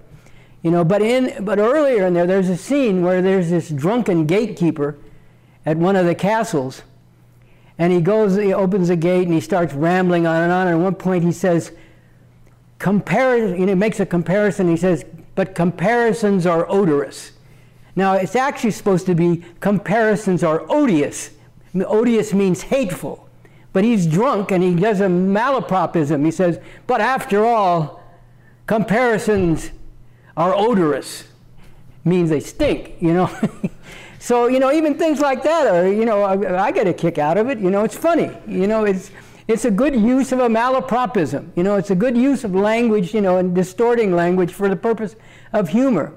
[0.62, 4.27] You know, but in but earlier in there, there's a scene where there's this drunken
[4.27, 4.97] gatekeeper
[5.64, 6.83] at one of the castles,
[7.79, 10.66] and he goes, he opens the gate and he starts rambling on and on.
[10.66, 11.71] And at one point, he says,
[12.79, 14.68] "Compare," he makes a comparison.
[14.68, 15.05] He says,
[15.37, 17.33] "But comparisons are odorous."
[17.94, 21.31] Now, it's actually supposed to be comparisons are odious.
[21.75, 23.29] Odious means hateful.
[23.73, 26.25] But he's drunk and he does a malapropism.
[26.25, 28.03] He says, "But after all,
[28.66, 29.71] comparisons."
[30.38, 31.24] Are odorous
[32.05, 33.29] means they stink, you know.
[34.20, 37.18] so, you know, even things like that are, you know, I, I, get a kick
[37.18, 37.59] out of it.
[37.59, 38.31] You know, it's funny.
[38.46, 39.11] You know, it's,
[39.48, 41.51] it's a good use of a malapropism.
[41.57, 44.77] You know, it's a good use of language, you know, and distorting language for the
[44.77, 45.16] purpose
[45.53, 46.14] of humor.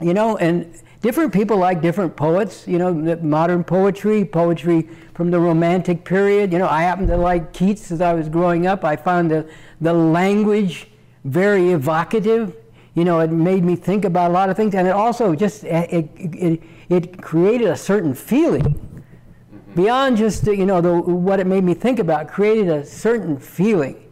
[0.00, 5.38] You know, and different people like different poets, you know, modern poetry, poetry from the
[5.38, 6.50] Romantic period.
[6.50, 8.86] You know, I happen to like Keats as I was growing up.
[8.86, 9.46] I found the,
[9.82, 10.88] the language
[11.24, 12.56] very evocative
[12.94, 15.64] you know, it made me think about a lot of things, and it also just
[15.64, 19.74] it, it, it created a certain feeling mm-hmm.
[19.74, 22.28] beyond just you know the, what it made me think about.
[22.28, 24.10] Created a certain feeling,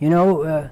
[0.00, 0.42] you know.
[0.42, 0.68] Uh,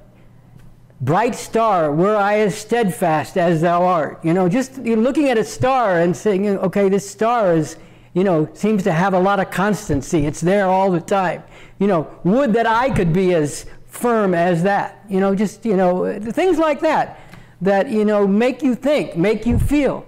[1.01, 4.25] bright star, were I as steadfast as thou art.
[4.25, 7.77] You know, just you know, looking at a star and saying, okay, this star is,
[8.15, 10.25] you know, seems to have a lot of constancy.
[10.25, 11.43] It's there all the time.
[11.79, 15.05] You know, would that I could be as firm as that.
[15.09, 17.21] You know, just, you know, things like that
[17.61, 20.07] that, you know, make you think, make you feel.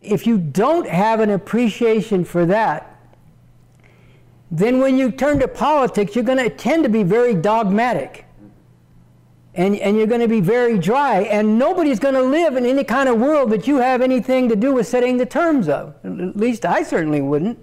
[0.00, 2.98] If you don't have an appreciation for that,
[4.50, 8.24] then when you turn to politics, you're going to tend to be very dogmatic.
[9.54, 12.84] And, and you're going to be very dry, and nobody's going to live in any
[12.84, 15.94] kind of world that you have anything to do with setting the terms of.
[16.04, 17.58] At least I certainly wouldn't.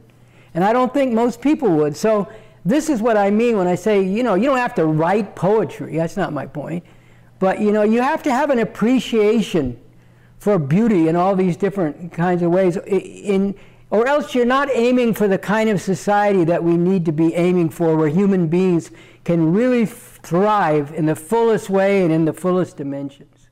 [0.53, 1.95] And I don't think most people would.
[1.95, 2.27] So,
[2.65, 5.35] this is what I mean when I say, you know, you don't have to write
[5.35, 5.95] poetry.
[5.95, 6.83] That's not my point.
[7.39, 9.79] But you know, you have to have an appreciation
[10.39, 12.77] for beauty in all these different kinds of ways.
[12.85, 13.55] In,
[13.89, 17.33] or else you're not aiming for the kind of society that we need to be
[17.35, 18.91] aiming for, where human beings
[19.23, 23.49] can really thrive in the fullest way and in the fullest dimensions.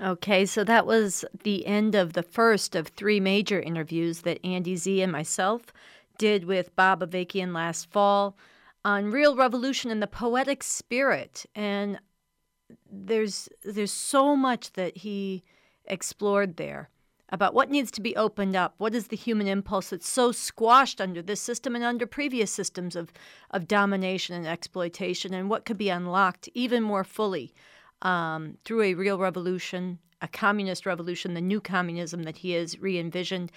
[0.00, 4.76] Okay, so that was the end of the first of three major interviews that Andy
[4.76, 5.72] Z and myself
[6.18, 8.36] did with Bob Avakian last fall
[8.84, 11.46] on real revolution and the poetic spirit.
[11.54, 11.98] And
[12.94, 15.42] there's there's so much that he
[15.86, 16.90] explored there
[17.30, 18.74] about what needs to be opened up.
[18.78, 22.94] What is the human impulse that's so squashed under this system and under previous systems
[22.94, 23.12] of,
[23.50, 27.52] of domination and exploitation, and what could be unlocked even more fully
[28.02, 32.98] um, through a real revolution, a communist revolution, the new communism that he has re
[32.98, 33.50] envisioned.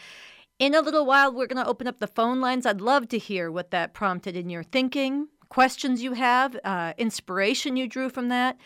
[0.60, 2.66] In a little while, we're going to open up the phone lines.
[2.66, 7.76] I'd love to hear what that prompted in your thinking, questions you have, uh, inspiration
[7.76, 8.58] you drew from that,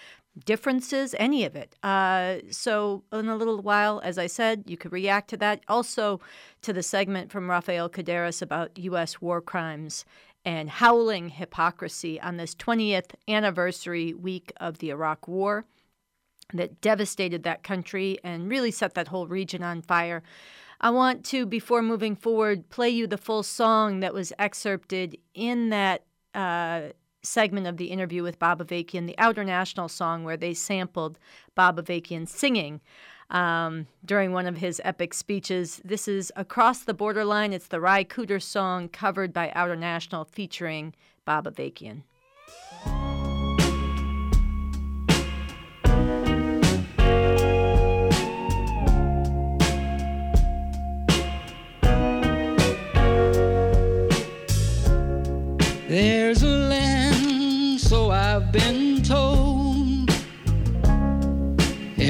[0.46, 1.76] differences, any of it.
[1.84, 5.62] Uh, so, in a little while, as I said, you could react to that.
[5.68, 6.20] Also,
[6.62, 9.22] to the segment from Rafael Kadaris about U.S.
[9.22, 10.06] war crimes
[10.44, 15.66] and howling hypocrisy on this 20th anniversary week of the Iraq War
[16.54, 20.24] that devastated that country and really set that whole region on fire.
[20.80, 25.70] I want to, before moving forward, play you the full song that was excerpted in
[25.70, 26.90] that uh,
[27.24, 31.20] segment of the interview with Bob Avakian, the Outernational song, where they sampled
[31.56, 32.82] Bob Avakian singing
[33.30, 35.82] um, during one of his epic speeches.
[35.84, 37.54] This is Across the Borderline.
[37.54, 40.94] It's the Ry Cooder song covered by Outernational featuring
[41.26, 42.04] Bob Avakian.
[55.92, 56.21] There's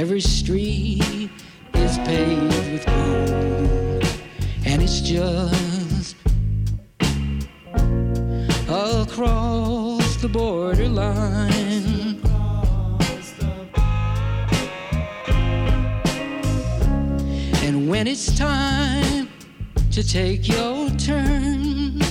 [0.01, 1.29] Every street
[1.75, 4.03] is paved with gold,
[4.65, 6.15] and it's just
[8.67, 12.19] across the borderline.
[17.63, 19.29] And when it's time
[19.91, 22.01] to take your turn.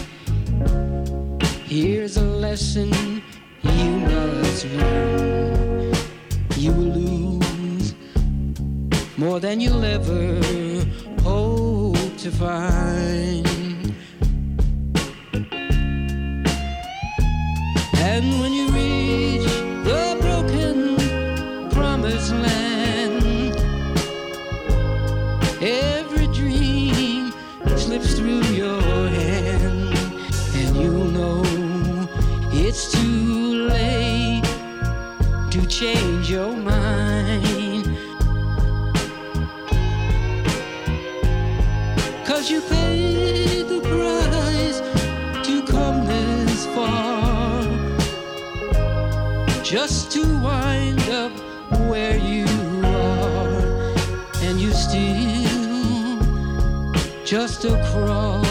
[1.64, 3.20] Here's a lesson
[3.64, 5.92] you must learn.
[6.56, 7.39] You will lose
[9.20, 10.40] more than you'll ever
[11.20, 13.46] hope to find.
[17.98, 19.44] And when you reach
[19.84, 20.96] the broken
[21.68, 23.54] promised land,
[25.60, 27.30] every dream
[27.76, 29.98] slips through your hand,
[30.60, 31.42] and you'll know
[32.54, 34.44] it's too late
[35.50, 36.79] to change your mind.
[42.50, 44.80] You paid the price
[45.46, 47.62] to come this far.
[49.62, 51.32] Just to wind up
[51.88, 52.46] where you
[52.84, 53.92] are.
[54.42, 56.18] And you still
[57.24, 58.49] just across the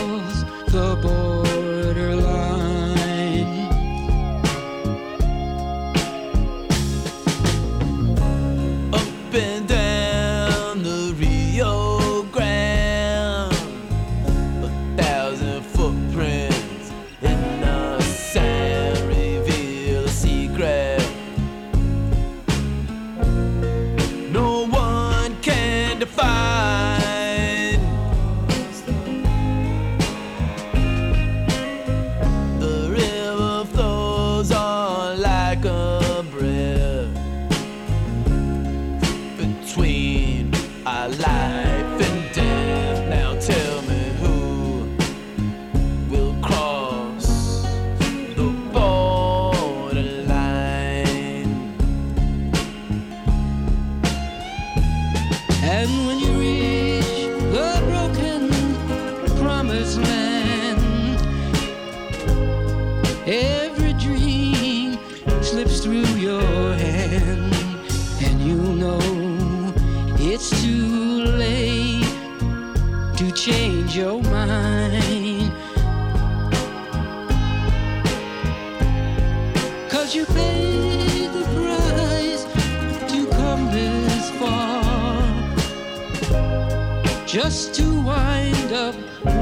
[87.29, 88.95] just to wind up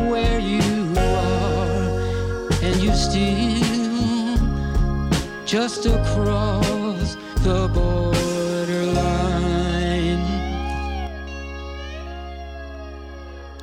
[0.10, 4.36] where you are, and you still
[5.46, 7.16] just across
[7.46, 8.98] the borderline.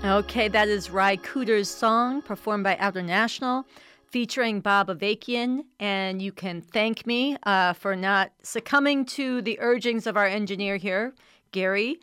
[0.03, 3.67] Okay, that is Ry Cooder's song performed by Outernational
[4.07, 5.67] featuring Bob Avakian.
[5.79, 10.79] And you can thank me uh, for not succumbing to the urgings of our engineer
[10.79, 11.13] here,
[11.53, 12.01] Gary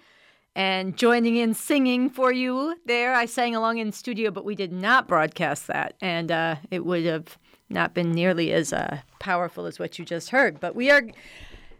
[0.55, 3.13] and joining in singing for you there.
[3.13, 7.05] I sang along in studio, but we did not broadcast that, and uh, it would
[7.05, 7.37] have
[7.69, 10.59] not been nearly as uh, powerful as what you just heard.
[10.59, 11.03] But we are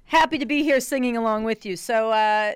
[0.06, 1.76] happy to be here singing along with you.
[1.76, 2.54] So, uh,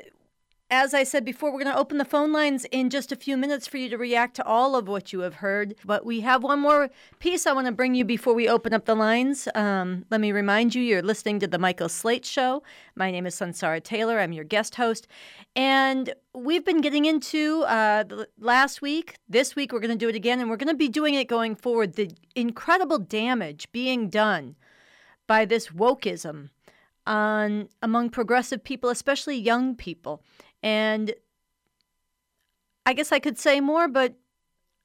[0.71, 3.37] as I said before, we're going to open the phone lines in just a few
[3.37, 5.75] minutes for you to react to all of what you have heard.
[5.85, 6.89] But we have one more
[7.19, 9.47] piece I want to bring you before we open up the lines.
[9.53, 12.63] Um, let me remind you you're listening to The Michael Slate Show.
[12.95, 14.19] My name is Sunsara Taylor.
[14.19, 15.07] I'm your guest host.
[15.55, 18.03] And we've been getting into uh,
[18.39, 19.17] last week.
[19.29, 20.39] This week, we're going to do it again.
[20.39, 21.93] And we're going to be doing it going forward.
[21.93, 24.55] The incredible damage being done
[25.27, 26.49] by this wokeism
[27.07, 30.23] on among progressive people, especially young people.
[30.65, 31.13] And
[32.87, 34.15] I guess I could say more, but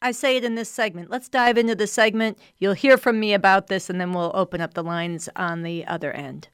[0.03, 1.09] I say it in this segment.
[1.09, 2.39] Let's dive into the segment.
[2.59, 5.87] You'll hear from me about this, and then we'll open up the lines on the
[5.87, 6.49] other end.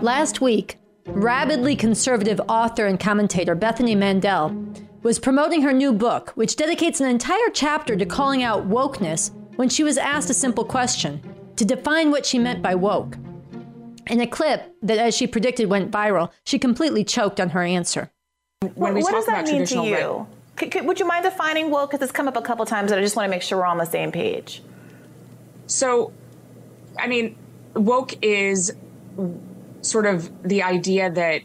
[0.00, 4.56] Last week, rabidly conservative author and commentator Bethany Mandel
[5.02, 9.68] was promoting her new book, which dedicates an entire chapter to calling out wokeness when
[9.68, 11.20] she was asked a simple question
[11.56, 13.18] to define what she meant by woke.
[14.06, 18.10] In a clip that, as she predicted, went viral, she completely choked on her answer.
[18.74, 20.26] When we what talk does that mean to you?
[20.56, 21.90] Could, could, would you mind defining woke?
[21.90, 23.66] Because it's come up a couple times, and I just want to make sure we're
[23.66, 24.62] on the same page.
[25.66, 26.12] So,
[26.98, 27.36] I mean,
[27.74, 28.72] woke is
[29.80, 31.42] sort of the idea that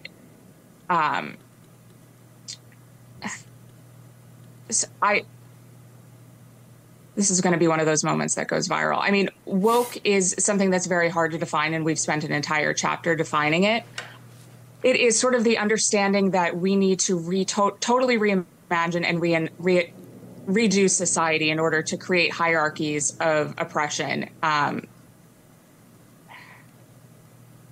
[0.90, 1.38] um,
[5.02, 5.26] I
[7.16, 9.00] this is going to be one of those moments that goes viral.
[9.02, 12.74] I mean, woke is something that's very hard to define, and we've spent an entire
[12.74, 13.84] chapter defining it.
[14.84, 19.22] It is sort of the understanding that we need to re- to- totally reimagine and
[19.22, 19.94] re- re-
[20.48, 24.30] redo society in order to create hierarchies of oppression.
[24.42, 24.88] Um,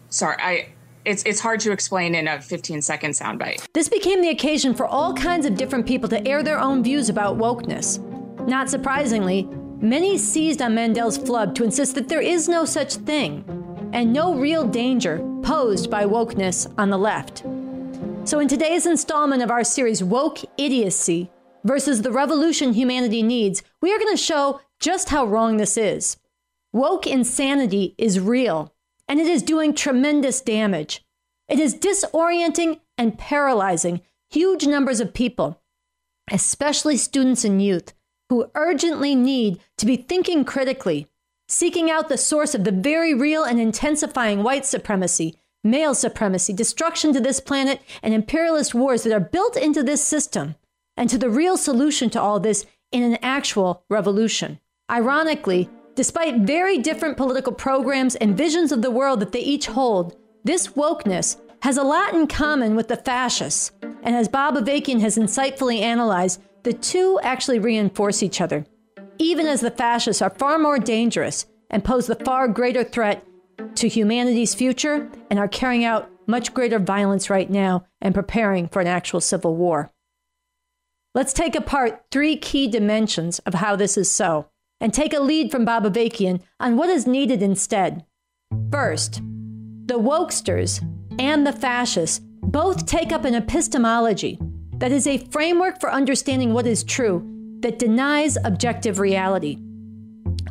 [0.10, 0.70] sorry, I
[1.06, 3.66] it's it's hard to explain in a 15 second soundbite.
[3.74, 7.08] This became the occasion for all kinds of different people to air their own views
[7.08, 8.04] about wokeness.
[8.48, 9.44] Not surprisingly,
[9.82, 13.44] many seized on Mandel's flub to insist that there is no such thing
[13.92, 17.44] and no real danger posed by wokeness on the left.
[18.24, 21.30] So, in today's installment of our series, Woke Idiocy
[21.66, 26.16] versus the Revolution Humanity Needs, we are going to show just how wrong this is.
[26.72, 28.74] Woke insanity is real,
[29.10, 31.04] and it is doing tremendous damage.
[31.50, 35.62] It is disorienting and paralyzing huge numbers of people,
[36.32, 37.94] especially students and youth,
[38.30, 41.08] who urgently need to be thinking critically,
[41.48, 47.14] seeking out the source of the very real and intensifying white supremacy, male supremacy, destruction
[47.14, 50.56] to this planet, and imperialist wars that are built into this system,
[50.96, 54.60] and to the real solution to all this in an actual revolution.
[54.90, 60.16] Ironically, despite very different political programs and visions of the world that they each hold,
[60.44, 63.72] this wokeness has a lot in common with the fascists.
[64.04, 68.66] And as Bob Avakian has insightfully analyzed, the two actually reinforce each other,
[69.18, 73.26] even as the fascists are far more dangerous and pose the far greater threat
[73.76, 78.82] to humanity's future and are carrying out much greater violence right now and preparing for
[78.82, 79.92] an actual civil war.
[81.16, 84.50] Let's take apart three key dimensions of how this is so
[84.80, 88.06] and take a lead from Bob Avakian on what is needed instead.
[88.72, 89.22] First,
[89.86, 90.84] the wokesters
[91.20, 94.40] and the fascists both take up an epistemology
[94.78, 97.26] that is a framework for understanding what is true
[97.62, 99.58] that denies objective reality.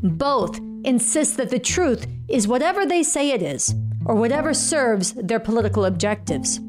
[0.02, 3.74] Both insist that the truth is whatever they say it is,
[4.04, 6.60] or whatever serves their political objectives.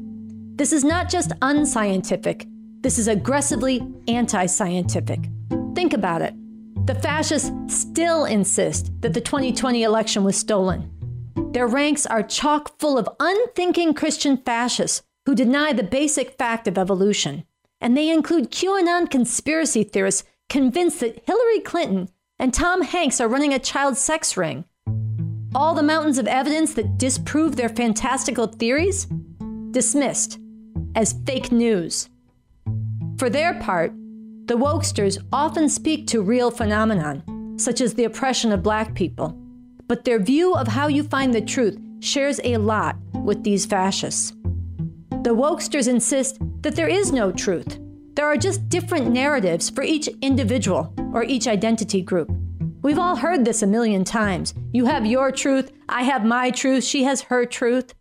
[0.56, 2.46] This is not just unscientific,
[2.80, 5.20] this is aggressively anti scientific.
[5.74, 6.34] Think about it.
[6.86, 10.90] The fascists still insist that the 2020 election was stolen.
[11.52, 16.78] Their ranks are chock full of unthinking Christian fascists who deny the basic fact of
[16.78, 17.44] evolution.
[17.82, 22.08] And they include QAnon conspiracy theorists convinced that Hillary Clinton
[22.38, 24.64] and Tom Hanks are running a child sex ring.
[25.54, 29.06] All the mountains of evidence that disprove their fantastical theories?
[29.70, 30.38] Dismissed
[30.94, 32.08] as fake news.
[33.18, 33.92] For their part,
[34.46, 39.38] the wokesters often speak to real phenomenon, such as the oppression of black people,
[39.88, 44.32] but their view of how you find the truth shares a lot with these fascists.
[45.24, 47.80] The wokesters insist that there is no truth.
[48.14, 52.30] There are just different narratives for each individual or each identity group.
[52.82, 54.54] We've all heard this a million times.
[54.72, 57.94] You have your truth, I have my truth, she has her truth.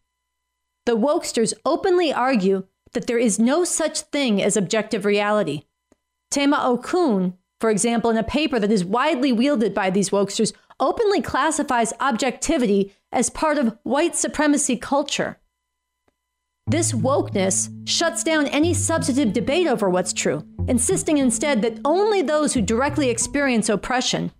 [0.86, 5.63] The wokesters openly argue that there is no such thing as objective reality.
[6.30, 11.22] Tema Okun, for example, in a paper that is widely wielded by these wokesters, openly
[11.22, 15.39] classifies objectivity as part of white supremacy culture.
[16.70, 22.53] This wokeness shuts down any substantive debate over what's true, insisting instead that only those
[22.53, 24.32] who directly experience oppression,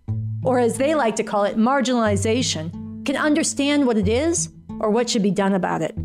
[0.44, 5.08] or as they like to call it, marginalization, can understand what it is or what
[5.08, 5.96] should be done about it.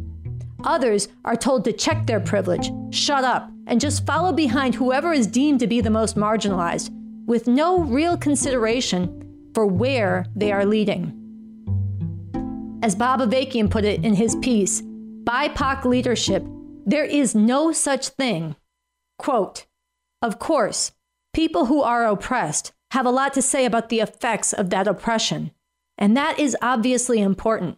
[0.63, 5.27] Others are told to check their privilege, shut up, and just follow behind whoever is
[5.27, 6.89] deemed to be the most marginalized,
[7.25, 11.19] with no real consideration for where they are leading.
[12.81, 14.81] As Bob Avakian put it in his piece,
[15.23, 16.45] BIPOC leadership,
[16.85, 18.57] there is no such thing.
[19.17, 19.65] Quote,
[20.21, 20.91] of course,
[21.33, 25.51] people who are oppressed have a lot to say about the effects of that oppression,
[25.97, 27.77] and that is obviously important.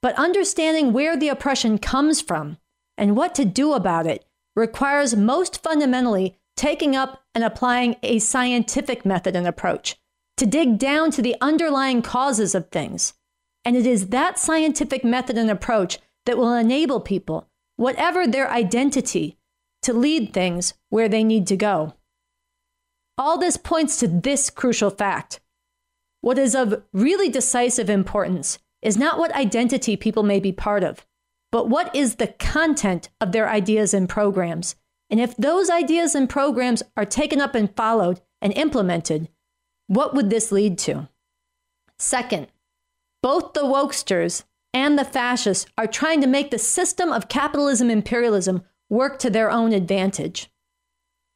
[0.00, 2.58] But understanding where the oppression comes from
[2.96, 9.04] and what to do about it requires most fundamentally taking up and applying a scientific
[9.04, 9.96] method and approach
[10.36, 13.14] to dig down to the underlying causes of things.
[13.64, 19.38] And it is that scientific method and approach that will enable people, whatever their identity,
[19.82, 21.94] to lead things where they need to go.
[23.18, 25.40] All this points to this crucial fact.
[26.20, 31.06] What is of really decisive importance is not what identity people may be part of,
[31.50, 34.76] but what is the content of their ideas and programs.
[35.10, 39.28] And if those ideas and programs are taken up and followed and implemented,
[39.86, 41.08] what would this lead to?
[41.98, 42.48] Second,
[43.22, 44.44] both the wokesters
[44.74, 49.50] and the fascists are trying to make the system of capitalism imperialism work to their
[49.50, 50.50] own advantage.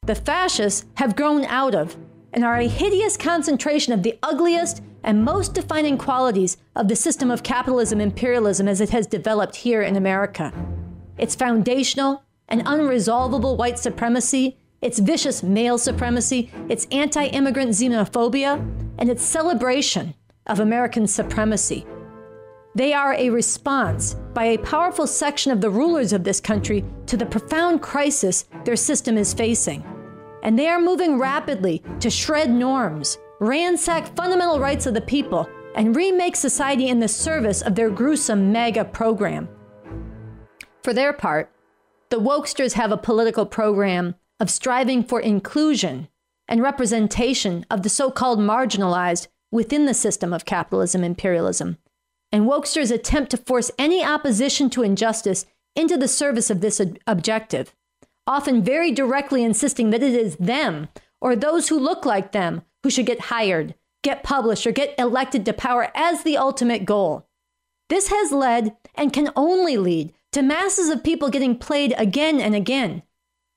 [0.05, 1.97] The fascists have grown out of
[2.33, 7.31] and are a hideous concentration of the ugliest and most defining qualities of the system
[7.31, 10.53] of capitalism imperialism as it has developed here in America.
[11.17, 18.55] Its foundational and unresolvable white supremacy, its vicious male supremacy, its anti immigrant xenophobia,
[18.97, 20.13] and its celebration
[20.45, 21.85] of American supremacy.
[22.77, 27.17] They are a response by a powerful section of the rulers of this country to
[27.17, 29.83] the profound crisis their system is facing.
[30.43, 35.95] And they are moving rapidly to shred norms, ransack fundamental rights of the people, and
[35.95, 39.49] remake society in the service of their gruesome MAGA program.
[40.83, 41.51] For their part,
[42.11, 46.09] the wokesters have a political program of striving for inclusion
[46.47, 51.79] and representation of the so called marginalized within the system of capitalism imperialism.
[52.31, 56.97] And wokesters attempt to force any opposition to injustice into the service of this ob-
[57.07, 57.73] objective,
[58.25, 60.89] often very directly insisting that it is them
[61.21, 65.45] or those who look like them who should get hired, get published, or get elected
[65.45, 67.27] to power as the ultimate goal.
[67.89, 72.53] This has led and can only lead to masses of people getting played again and
[72.53, 73.03] again.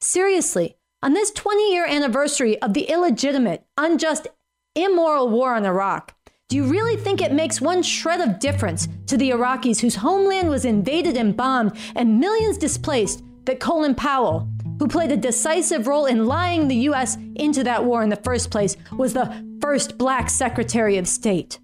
[0.00, 4.28] Seriously, on this 20 year anniversary of the illegitimate, unjust,
[4.74, 6.14] immoral war on Iraq,
[6.50, 10.48] do you really think it makes one shred of difference to the Iraqis whose homeland
[10.48, 14.48] was invaded and bombed and millions displaced that Colin Powell,
[14.80, 17.16] who played a decisive role in lying the U.S.
[17.36, 21.60] into that war in the first place, was the first black Secretary of State?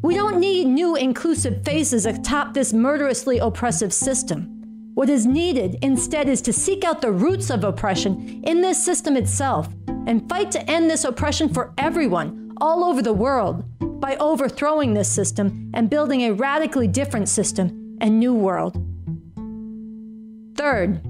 [0.00, 4.90] We don't need new inclusive faces atop this murderously oppressive system.
[4.94, 9.18] What is needed instead is to seek out the roots of oppression in this system
[9.18, 9.68] itself
[10.06, 13.64] and fight to end this oppression for everyone all over the world
[14.00, 18.74] by overthrowing this system and building a radically different system and new world.
[20.56, 21.00] Third,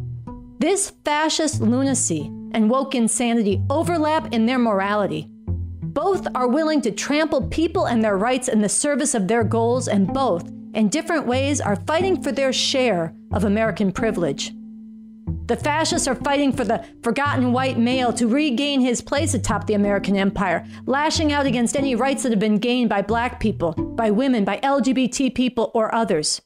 [0.58, 5.28] this fascist lunacy and woke insanity overlap in their morality.
[5.82, 9.88] Both are willing to trample people and their rights in the service of their goals,
[9.88, 14.52] and both, in different ways, are fighting for their share of American privilege.
[15.46, 19.74] The fascists are fighting for the forgotten white male to regain his place atop the
[19.74, 24.10] American empire, lashing out against any rights that have been gained by black people, by
[24.10, 26.42] women, by LGBT people, or others.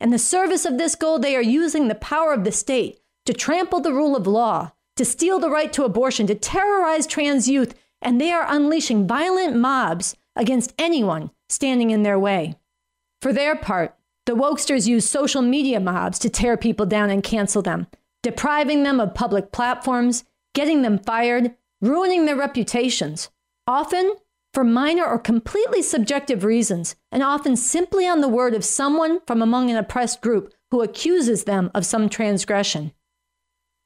[0.00, 3.32] In the service of this goal, they are using the power of the state to
[3.32, 7.74] trample the rule of law, to steal the right to abortion, to terrorize trans youth,
[8.02, 12.56] and they are unleashing violent mobs against anyone standing in their way.
[13.22, 17.62] For their part, the wokesters use social media mobs to tear people down and cancel
[17.62, 17.86] them,
[18.24, 23.30] depriving them of public platforms, getting them fired, ruining their reputations,
[23.66, 24.16] often
[24.54, 29.42] for minor or completely subjective reasons, and often simply on the word of someone from
[29.42, 32.92] among an oppressed group who accuses them of some transgression.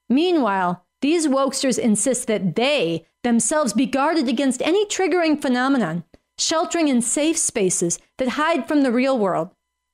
[0.09, 6.05] Meanwhile, these wokesters insist that they themselves be guarded against any triggering phenomenon,
[6.39, 9.51] sheltering in safe spaces that hide from the real world,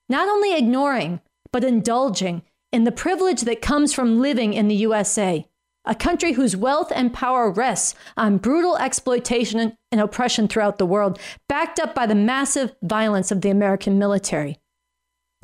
[0.07, 1.19] not only ignoring,
[1.51, 5.47] but indulging in the privilege that comes from living in the USA,
[5.85, 11.19] a country whose wealth and power rests on brutal exploitation and oppression throughout the world,
[11.47, 14.59] backed up by the massive violence of the American military.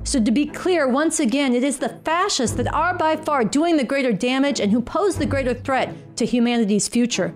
[0.04, 3.78] So, to be clear, once again, it is the fascists that are by far doing
[3.78, 7.36] the greater damage and who pose the greater threat to humanity's future.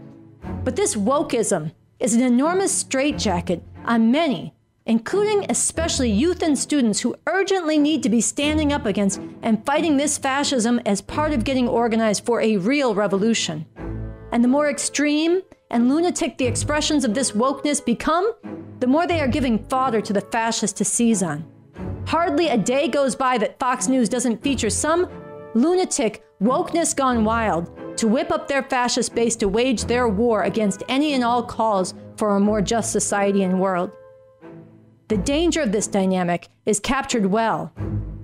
[0.64, 4.56] But this wokeism is an enormous straitjacket on many,
[4.86, 9.98] including especially youth and students who urgently need to be standing up against and fighting
[9.98, 13.66] this fascism as part of getting organized for a real revolution.
[14.32, 18.34] And the more extreme and lunatic the expressions of this wokeness become,
[18.80, 21.46] the more they are giving fodder to the fascists to seize on.
[22.06, 25.10] Hardly a day goes by that Fox News doesn't feature some
[25.56, 30.84] lunatic wokeness gone wild to whip up their fascist base to wage their war against
[30.90, 33.92] any and all calls for a more just society and world.
[35.08, 37.72] The danger of this dynamic is captured well,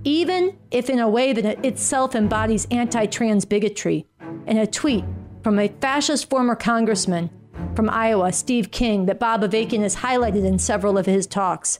[0.02, 4.04] even if in a way that itself embodies anti trans bigotry,
[4.48, 5.04] in a tweet
[5.44, 7.30] from a fascist former congressman
[7.76, 11.78] from Iowa, Steve King, that Bob Avakian has highlighted in several of his talks.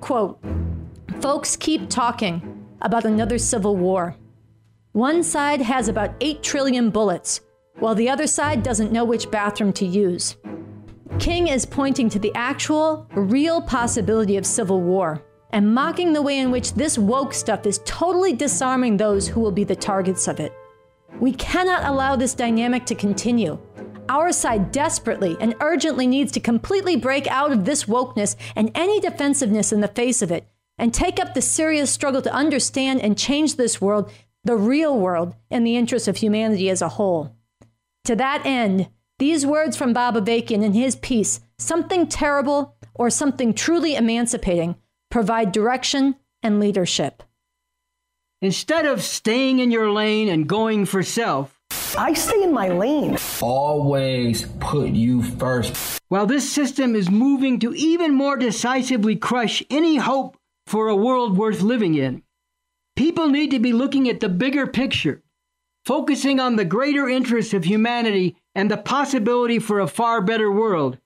[0.00, 0.38] Quote,
[1.20, 4.14] Folks keep talking about another civil war.
[4.92, 7.40] One side has about 8 trillion bullets,
[7.80, 10.36] while the other side doesn't know which bathroom to use.
[11.18, 16.38] King is pointing to the actual, real possibility of civil war and mocking the way
[16.38, 20.38] in which this woke stuff is totally disarming those who will be the targets of
[20.38, 20.52] it.
[21.18, 23.58] We cannot allow this dynamic to continue.
[24.08, 29.00] Our side desperately and urgently needs to completely break out of this wokeness and any
[29.00, 30.48] defensiveness in the face of it
[30.78, 34.12] and take up the serious struggle to understand and change this world,
[34.44, 37.36] the real world, in the interest of humanity as a whole.
[38.04, 38.88] To that end,
[39.18, 44.76] these words from Bob Avakian in his piece, Something Terrible or Something Truly Emancipating,
[45.10, 47.22] provide direction and leadership.
[48.40, 51.58] Instead of staying in your lane and going for self,
[51.98, 53.18] I stay in my lane.
[53.42, 56.00] Always put you first.
[56.08, 61.36] While this system is moving to even more decisively crush any hope for a world
[61.36, 62.22] worth living in,
[62.94, 65.22] people need to be looking at the bigger picture,
[65.88, 70.98] focusing on the greater interests of humanity and the possibility for a far better world,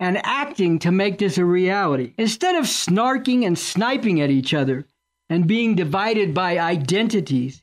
[0.00, 2.12] and acting to make this a reality.
[2.18, 4.84] Instead of snarking and sniping at each other
[5.30, 7.62] and being divided by identities,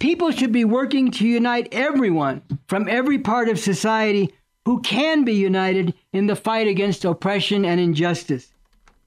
[0.00, 4.34] people should be working to unite everyone from every part of society
[4.64, 8.52] who can be united in the fight against oppression and injustice,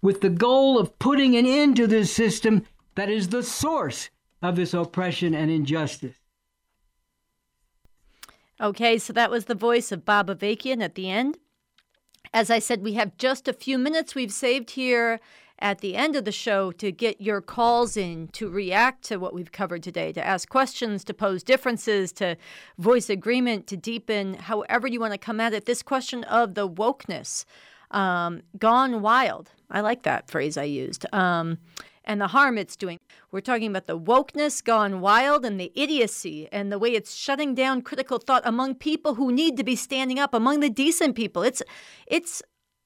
[0.01, 4.09] with the goal of putting an end to this system that is the source
[4.41, 6.15] of this oppression and injustice.
[8.61, 11.37] Okay, so that was the voice of Bob Avakian at the end.
[12.33, 15.19] As I said, we have just a few minutes we've saved here
[15.59, 19.33] at the end of the show to get your calls in, to react to what
[19.33, 22.35] we've covered today, to ask questions, to pose differences, to
[22.77, 25.65] voice agreement, to deepen however you want to come at it.
[25.65, 27.45] This question of the wokeness
[27.91, 29.51] um, gone wild.
[29.69, 31.05] I like that phrase I used.
[31.13, 31.59] Um,
[32.05, 32.99] and the harm it's doing.
[33.31, 37.55] We're talking about the wokeness gone wild and the idiocy and the way it's shutting
[37.55, 41.43] down critical thought among people who need to be standing up, among the decent people.
[41.43, 41.61] It's
[42.07, 42.41] it's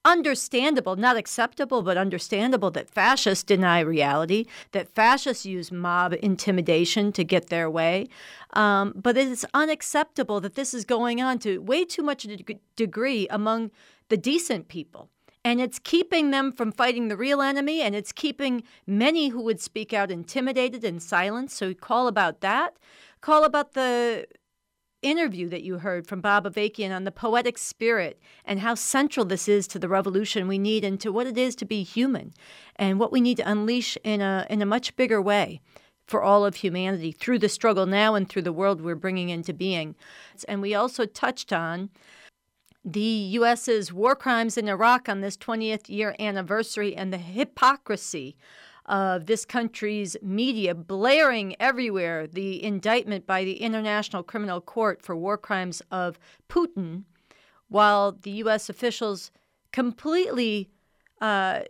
[0.08, 7.24] understandable, not acceptable, but understandable that fascists deny reality, that fascists use mob intimidation to
[7.26, 8.08] get their way.
[8.54, 12.38] Um, but it is unacceptable that this is going on to way too much a
[12.78, 13.72] degree among
[14.08, 15.10] the decent people.
[15.48, 19.62] And it's keeping them from fighting the real enemy, and it's keeping many who would
[19.62, 21.56] speak out intimidated and silenced.
[21.56, 22.76] So call about that.
[23.22, 24.28] Call about the
[25.02, 29.48] interview that you heard from Bob Avakian on the poetic spirit and how central this
[29.48, 32.34] is to the revolution we need and to what it is to be human
[32.76, 35.62] and what we need to unleash in a, in a much bigger way
[36.08, 39.54] for all of humanity through the struggle now and through the world we're bringing into
[39.54, 39.96] being.
[40.46, 41.90] And we also touched on
[42.88, 48.38] the U.S.'s war crimes in Iraq on this 20th year anniversary and the hypocrisy
[48.86, 55.38] of this country's media blaring everywhere the indictment by the International Criminal Court for war
[55.38, 56.18] crimes of
[56.48, 57.04] Putin,
[57.68, 58.70] while the U.S.
[58.70, 59.32] officials
[59.74, 60.70] completely
[61.20, 61.64] uh,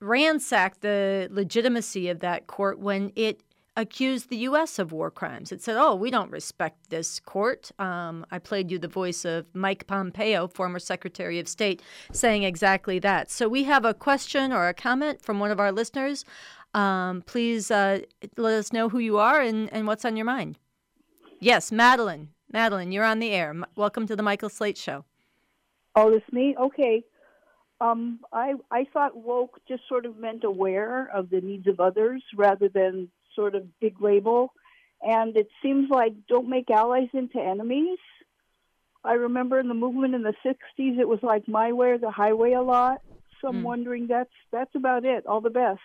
[0.00, 3.42] ransacked the legitimacy of that court when it
[3.76, 4.78] accused the U.S.
[4.78, 5.52] of war crimes.
[5.52, 7.70] It said, oh, we don't respect this court.
[7.78, 12.98] Um, I played you the voice of Mike Pompeo, former Secretary of State, saying exactly
[13.00, 13.30] that.
[13.30, 16.24] So we have a question or a comment from one of our listeners.
[16.74, 18.00] Um, please uh,
[18.36, 20.58] let us know who you are and, and what's on your mind.
[21.38, 22.30] Yes, Madeline.
[22.50, 23.50] Madeline, you're on the air.
[23.50, 25.04] M- welcome to the Michael Slate Show.
[25.94, 26.54] Oh, it's me?
[26.58, 27.04] Okay.
[27.80, 32.22] Um, I I thought woke just sort of meant aware of the needs of others
[32.34, 34.52] rather than sort of big label.
[35.02, 37.98] And it seems like don't make allies into enemies.
[39.04, 42.10] I remember in the movement in the 60s, it was like my way or the
[42.10, 43.02] highway a lot.
[43.40, 45.26] So I'm wondering that's that's about it.
[45.26, 45.80] All the best.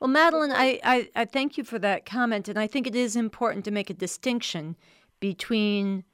[0.00, 3.14] Well, Madeline, I, I, I thank you for that comment, and I think it is
[3.14, 4.74] important to make a distinction
[5.20, 6.04] between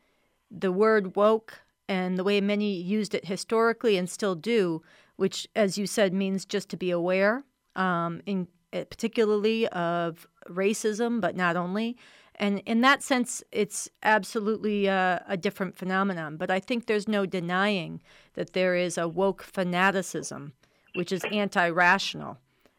[0.51, 4.82] the word woke and the way many used it historically and still do,
[5.16, 7.45] which, as you said, means just to be aware,
[7.76, 11.97] um, in particularly of racism, but not only.
[12.37, 16.37] And in that sense, it's absolutely a, a different phenomenon.
[16.37, 18.01] But I think there's no denying
[18.35, 20.53] that there is a woke fanaticism,
[20.95, 22.39] which is anti-rational,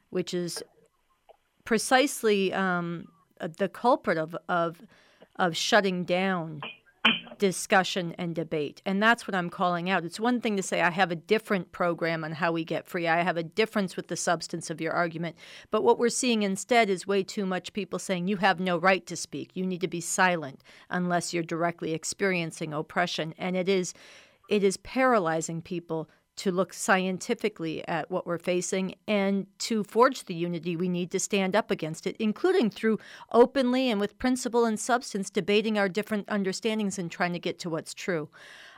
[0.10, 0.64] which is
[1.64, 3.06] precisely um,
[3.40, 4.82] the culprit of, of
[5.38, 6.62] of shutting down
[7.42, 8.84] discussion and debate.
[8.86, 10.06] And that's what I'm calling out.
[10.06, 13.08] It's one thing to say, I have a different program on how we get free.
[13.08, 15.36] I have a difference with the substance of your argument.
[15.72, 19.04] But what we're seeing instead is way too much people saying, you have no right
[19.08, 19.50] to speak.
[19.56, 20.62] You need to be silent
[20.92, 23.34] unless you're directly experiencing oppression.
[23.40, 23.96] And it is,
[24.48, 30.34] it is paralyzing people to look scientifically at what we're facing and to forge the
[30.34, 32.98] unity we need to stand up against it, including through
[33.32, 37.70] openly and with principle and substance debating our different understandings and trying to get to
[37.70, 38.30] what's true.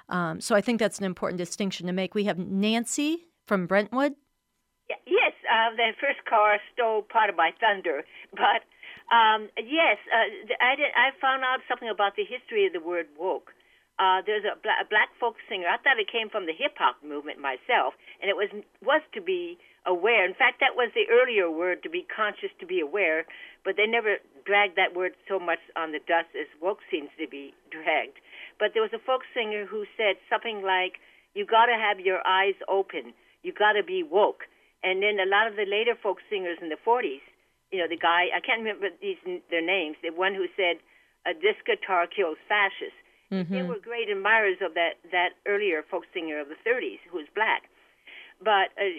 [0.10, 2.16] Um, so I think that's an important distinction to make.
[2.16, 4.16] We have Nancy from Brentwood.
[4.90, 8.68] Yes, uh, the first car stole part of my thunder, but
[9.14, 10.28] um, yes, uh,
[10.62, 10.92] I did.
[10.96, 13.52] I found out something about the history of the word woke
[14.02, 15.70] uh, there's a, bla- a black folk singer.
[15.70, 18.50] I thought it came from the hip hop movement myself, and it was
[18.82, 20.26] was to be aware.
[20.26, 23.26] In fact, that was the earlier word to be conscious, to be aware.
[23.62, 24.18] But they never
[24.50, 28.18] dragged that word so much on the dust as woke seems to be dragged.
[28.58, 30.98] But there was a folk singer who said something like,
[31.38, 33.14] "You got to have your eyes open.
[33.46, 34.50] You got to be woke."
[34.82, 37.24] And then a lot of the later folk singers in the 40s,
[37.72, 39.22] you know, the guy I can't remember these
[39.54, 39.98] their names.
[40.02, 40.82] The one who said,
[41.30, 42.98] "A disc guitar kills fascists."
[43.34, 43.50] Mm-hmm.
[43.50, 47.26] They were great admirers of that that earlier folk singer of the 30s who was
[47.34, 47.66] black.
[48.38, 48.94] But uh,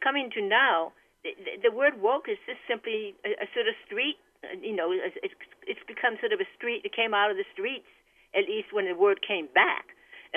[0.00, 1.36] coming to now, the,
[1.68, 4.16] the word woke is just simply a, a sort of street.
[4.40, 5.36] Uh, you know, it's,
[5.68, 6.88] it's become sort of a street.
[6.88, 7.90] It came out of the streets,
[8.32, 9.92] at least when the word came back.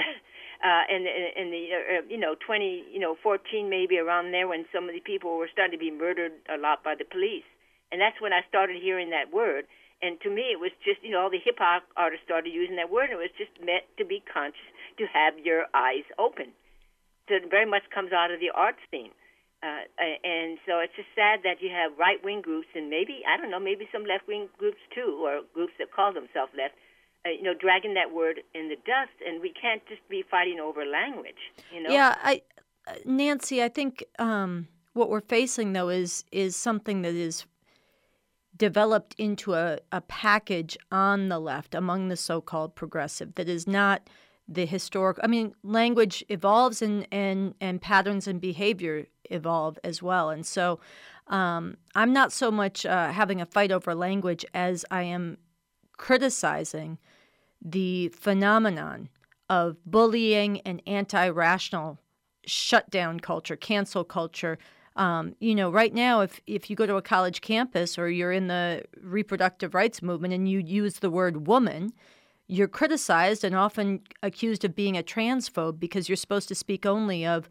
[0.67, 4.65] uh, and in the uh, you know 20 you know 14 maybe around there when
[4.73, 7.47] some of the people were starting to be murdered a lot by the police,
[7.91, 9.63] and that's when I started hearing that word
[10.03, 12.75] and to me it was just you know all the hip hop artists started using
[12.75, 14.67] that word and it was just meant to be conscious
[14.99, 16.51] to have your eyes open.
[17.29, 19.11] So it very much comes out of the art scene.
[19.63, 19.87] Uh,
[20.27, 23.49] and so it's just sad that you have right wing groups and maybe I don't
[23.49, 26.75] know maybe some left wing groups too or groups that call themselves left
[27.25, 30.59] uh, you know dragging that word in the dust and we can't just be fighting
[30.59, 31.39] over language
[31.73, 31.91] you know?
[31.91, 32.41] Yeah I
[32.87, 37.45] uh, Nancy I think um, what we're facing though is is something that is
[38.63, 43.67] developed into a, a package on the left among the so called progressive that is
[43.67, 44.09] not
[44.47, 50.29] the historic I mean, language evolves and, and, and patterns and behavior evolve as well.
[50.29, 50.79] And so
[51.27, 55.39] um, I'm not so much uh, having a fight over language as I am
[55.97, 56.99] criticizing
[57.61, 59.09] the phenomenon
[59.49, 61.99] of bullying and anti rational
[62.45, 64.57] shutdown culture, cancel culture
[64.95, 68.31] um, you know, right now, if if you go to a college campus or you're
[68.31, 71.93] in the reproductive rights movement and you use the word woman,
[72.47, 77.25] you're criticized and often accused of being a transphobe because you're supposed to speak only
[77.25, 77.49] of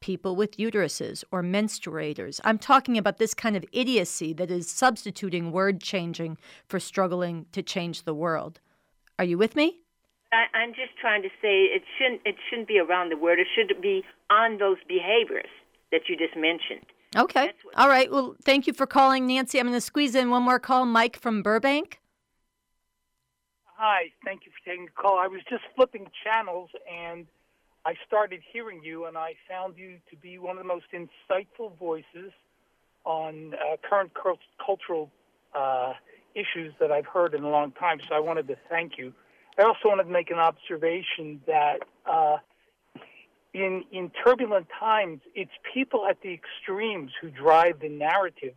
[0.00, 2.40] people with uteruses or menstruators.
[2.44, 7.62] I'm talking about this kind of idiocy that is substituting word changing for struggling to
[7.62, 8.60] change the world.
[9.18, 9.80] Are you with me?
[10.32, 13.40] I, I'm just trying to say it shouldn't it shouldn't be around the word.
[13.40, 15.50] It should be on those behaviors
[15.92, 16.86] that you just mentioned.
[17.16, 17.52] Okay.
[17.76, 18.10] All right.
[18.10, 19.58] Well, thank you for calling, Nancy.
[19.58, 20.86] I'm going to squeeze in one more call.
[20.86, 22.00] Mike from Burbank.
[23.64, 24.12] Hi.
[24.24, 25.18] Thank you for taking the call.
[25.18, 27.26] I was just flipping channels and
[27.84, 31.78] I started hearing you, and I found you to be one of the most insightful
[31.78, 32.30] voices
[33.04, 34.12] on uh, current
[34.64, 35.10] cultural
[35.54, 35.94] uh,
[36.34, 37.98] issues that I've heard in a long time.
[38.08, 39.14] So I wanted to thank you.
[39.58, 42.36] I also wanted to make an observation that uh,
[43.52, 48.54] in in turbulent times, it's people at the extremes who drive the narrative,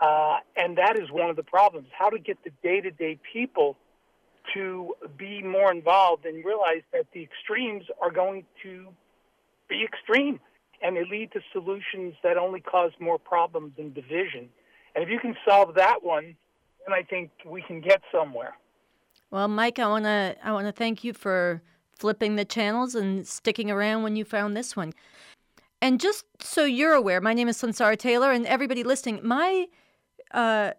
[0.00, 1.88] uh, and that is one of the problems.
[1.96, 3.76] How to get the day to day people
[4.54, 8.88] to be more involved and realize that the extremes are going to
[9.68, 10.40] be extreme,
[10.82, 14.48] and they lead to solutions that only cause more problems and division.
[14.94, 16.36] And if you can solve that one,
[16.86, 18.54] then I think we can get somewhere.
[19.30, 21.62] Well, Mike, I want to I want to thank you for
[22.02, 24.92] flipping the channels and sticking around when you found this one.
[25.80, 29.66] And just so you're aware, my name is Sunsara Taylor, and everybody listening, my
[30.32, 30.72] uh,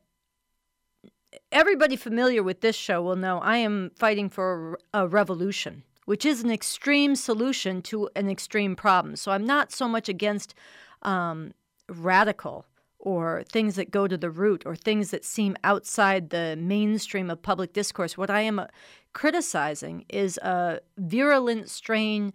[1.51, 5.83] everybody familiar with this show will know I am fighting for a revolution.
[6.05, 9.15] which is an extreme solution to an extreme problem.
[9.15, 10.53] So I'm not so much against
[11.01, 11.53] um,
[11.89, 12.65] radical
[13.03, 17.41] or things that go to the root or things that seem outside the mainstream of
[17.41, 18.17] public discourse.
[18.17, 18.67] What I am uh,
[19.11, 22.31] criticizing is a virulent strain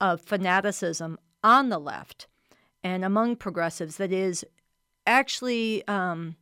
[0.00, 2.28] of fanaticism on the left
[2.84, 4.44] and among progressives that is
[5.08, 6.36] actually um,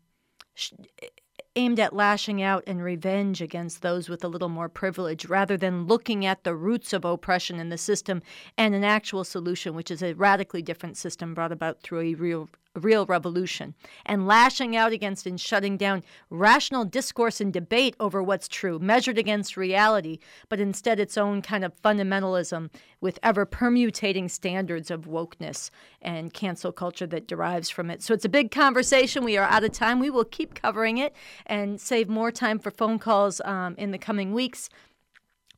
[1.57, 5.87] aimed at lashing out and revenge against those with a little more privilege rather than
[5.87, 8.21] looking at the roots of oppression in the system
[8.59, 12.51] and an actual solution, which is a radically different system brought about through a real
[12.75, 18.49] real revolution and lashing out against and shutting down rational discourse and debate over what's
[18.49, 20.18] true, measured against reality,
[20.49, 22.70] but instead its own kind of fundamentalism
[23.01, 25.70] with ever permutating standards of wokeness
[26.03, 28.03] and cancel culture that derives from it.
[28.03, 29.25] So it's a big conversation.
[29.25, 30.01] We are out of time.
[30.01, 31.14] We will keep covering it
[31.47, 34.68] and save more time for phone calls um, in the coming weeks.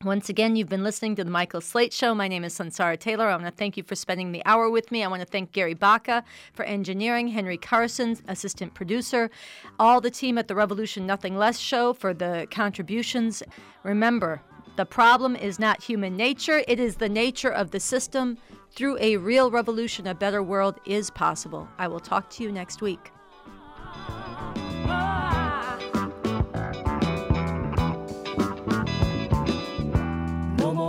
[0.03, 2.13] Once again, you've been listening to the Michael Slate Show.
[2.13, 3.29] My name is Sunsara Taylor.
[3.29, 5.03] I want to thank you for spending the hour with me.
[5.03, 6.23] I want to thank Gary Baca
[6.53, 9.31] for engineering, Henry Carson, assistant producer,
[9.79, 13.41] all the team at the Revolution Nothing Less show for the contributions.
[13.81, 14.39] Remember,
[14.75, 18.37] the problem is not human nature, it is the nature of the system.
[18.73, 21.67] Through a real revolution, a better world is possible.
[21.79, 23.11] I will talk to you next week.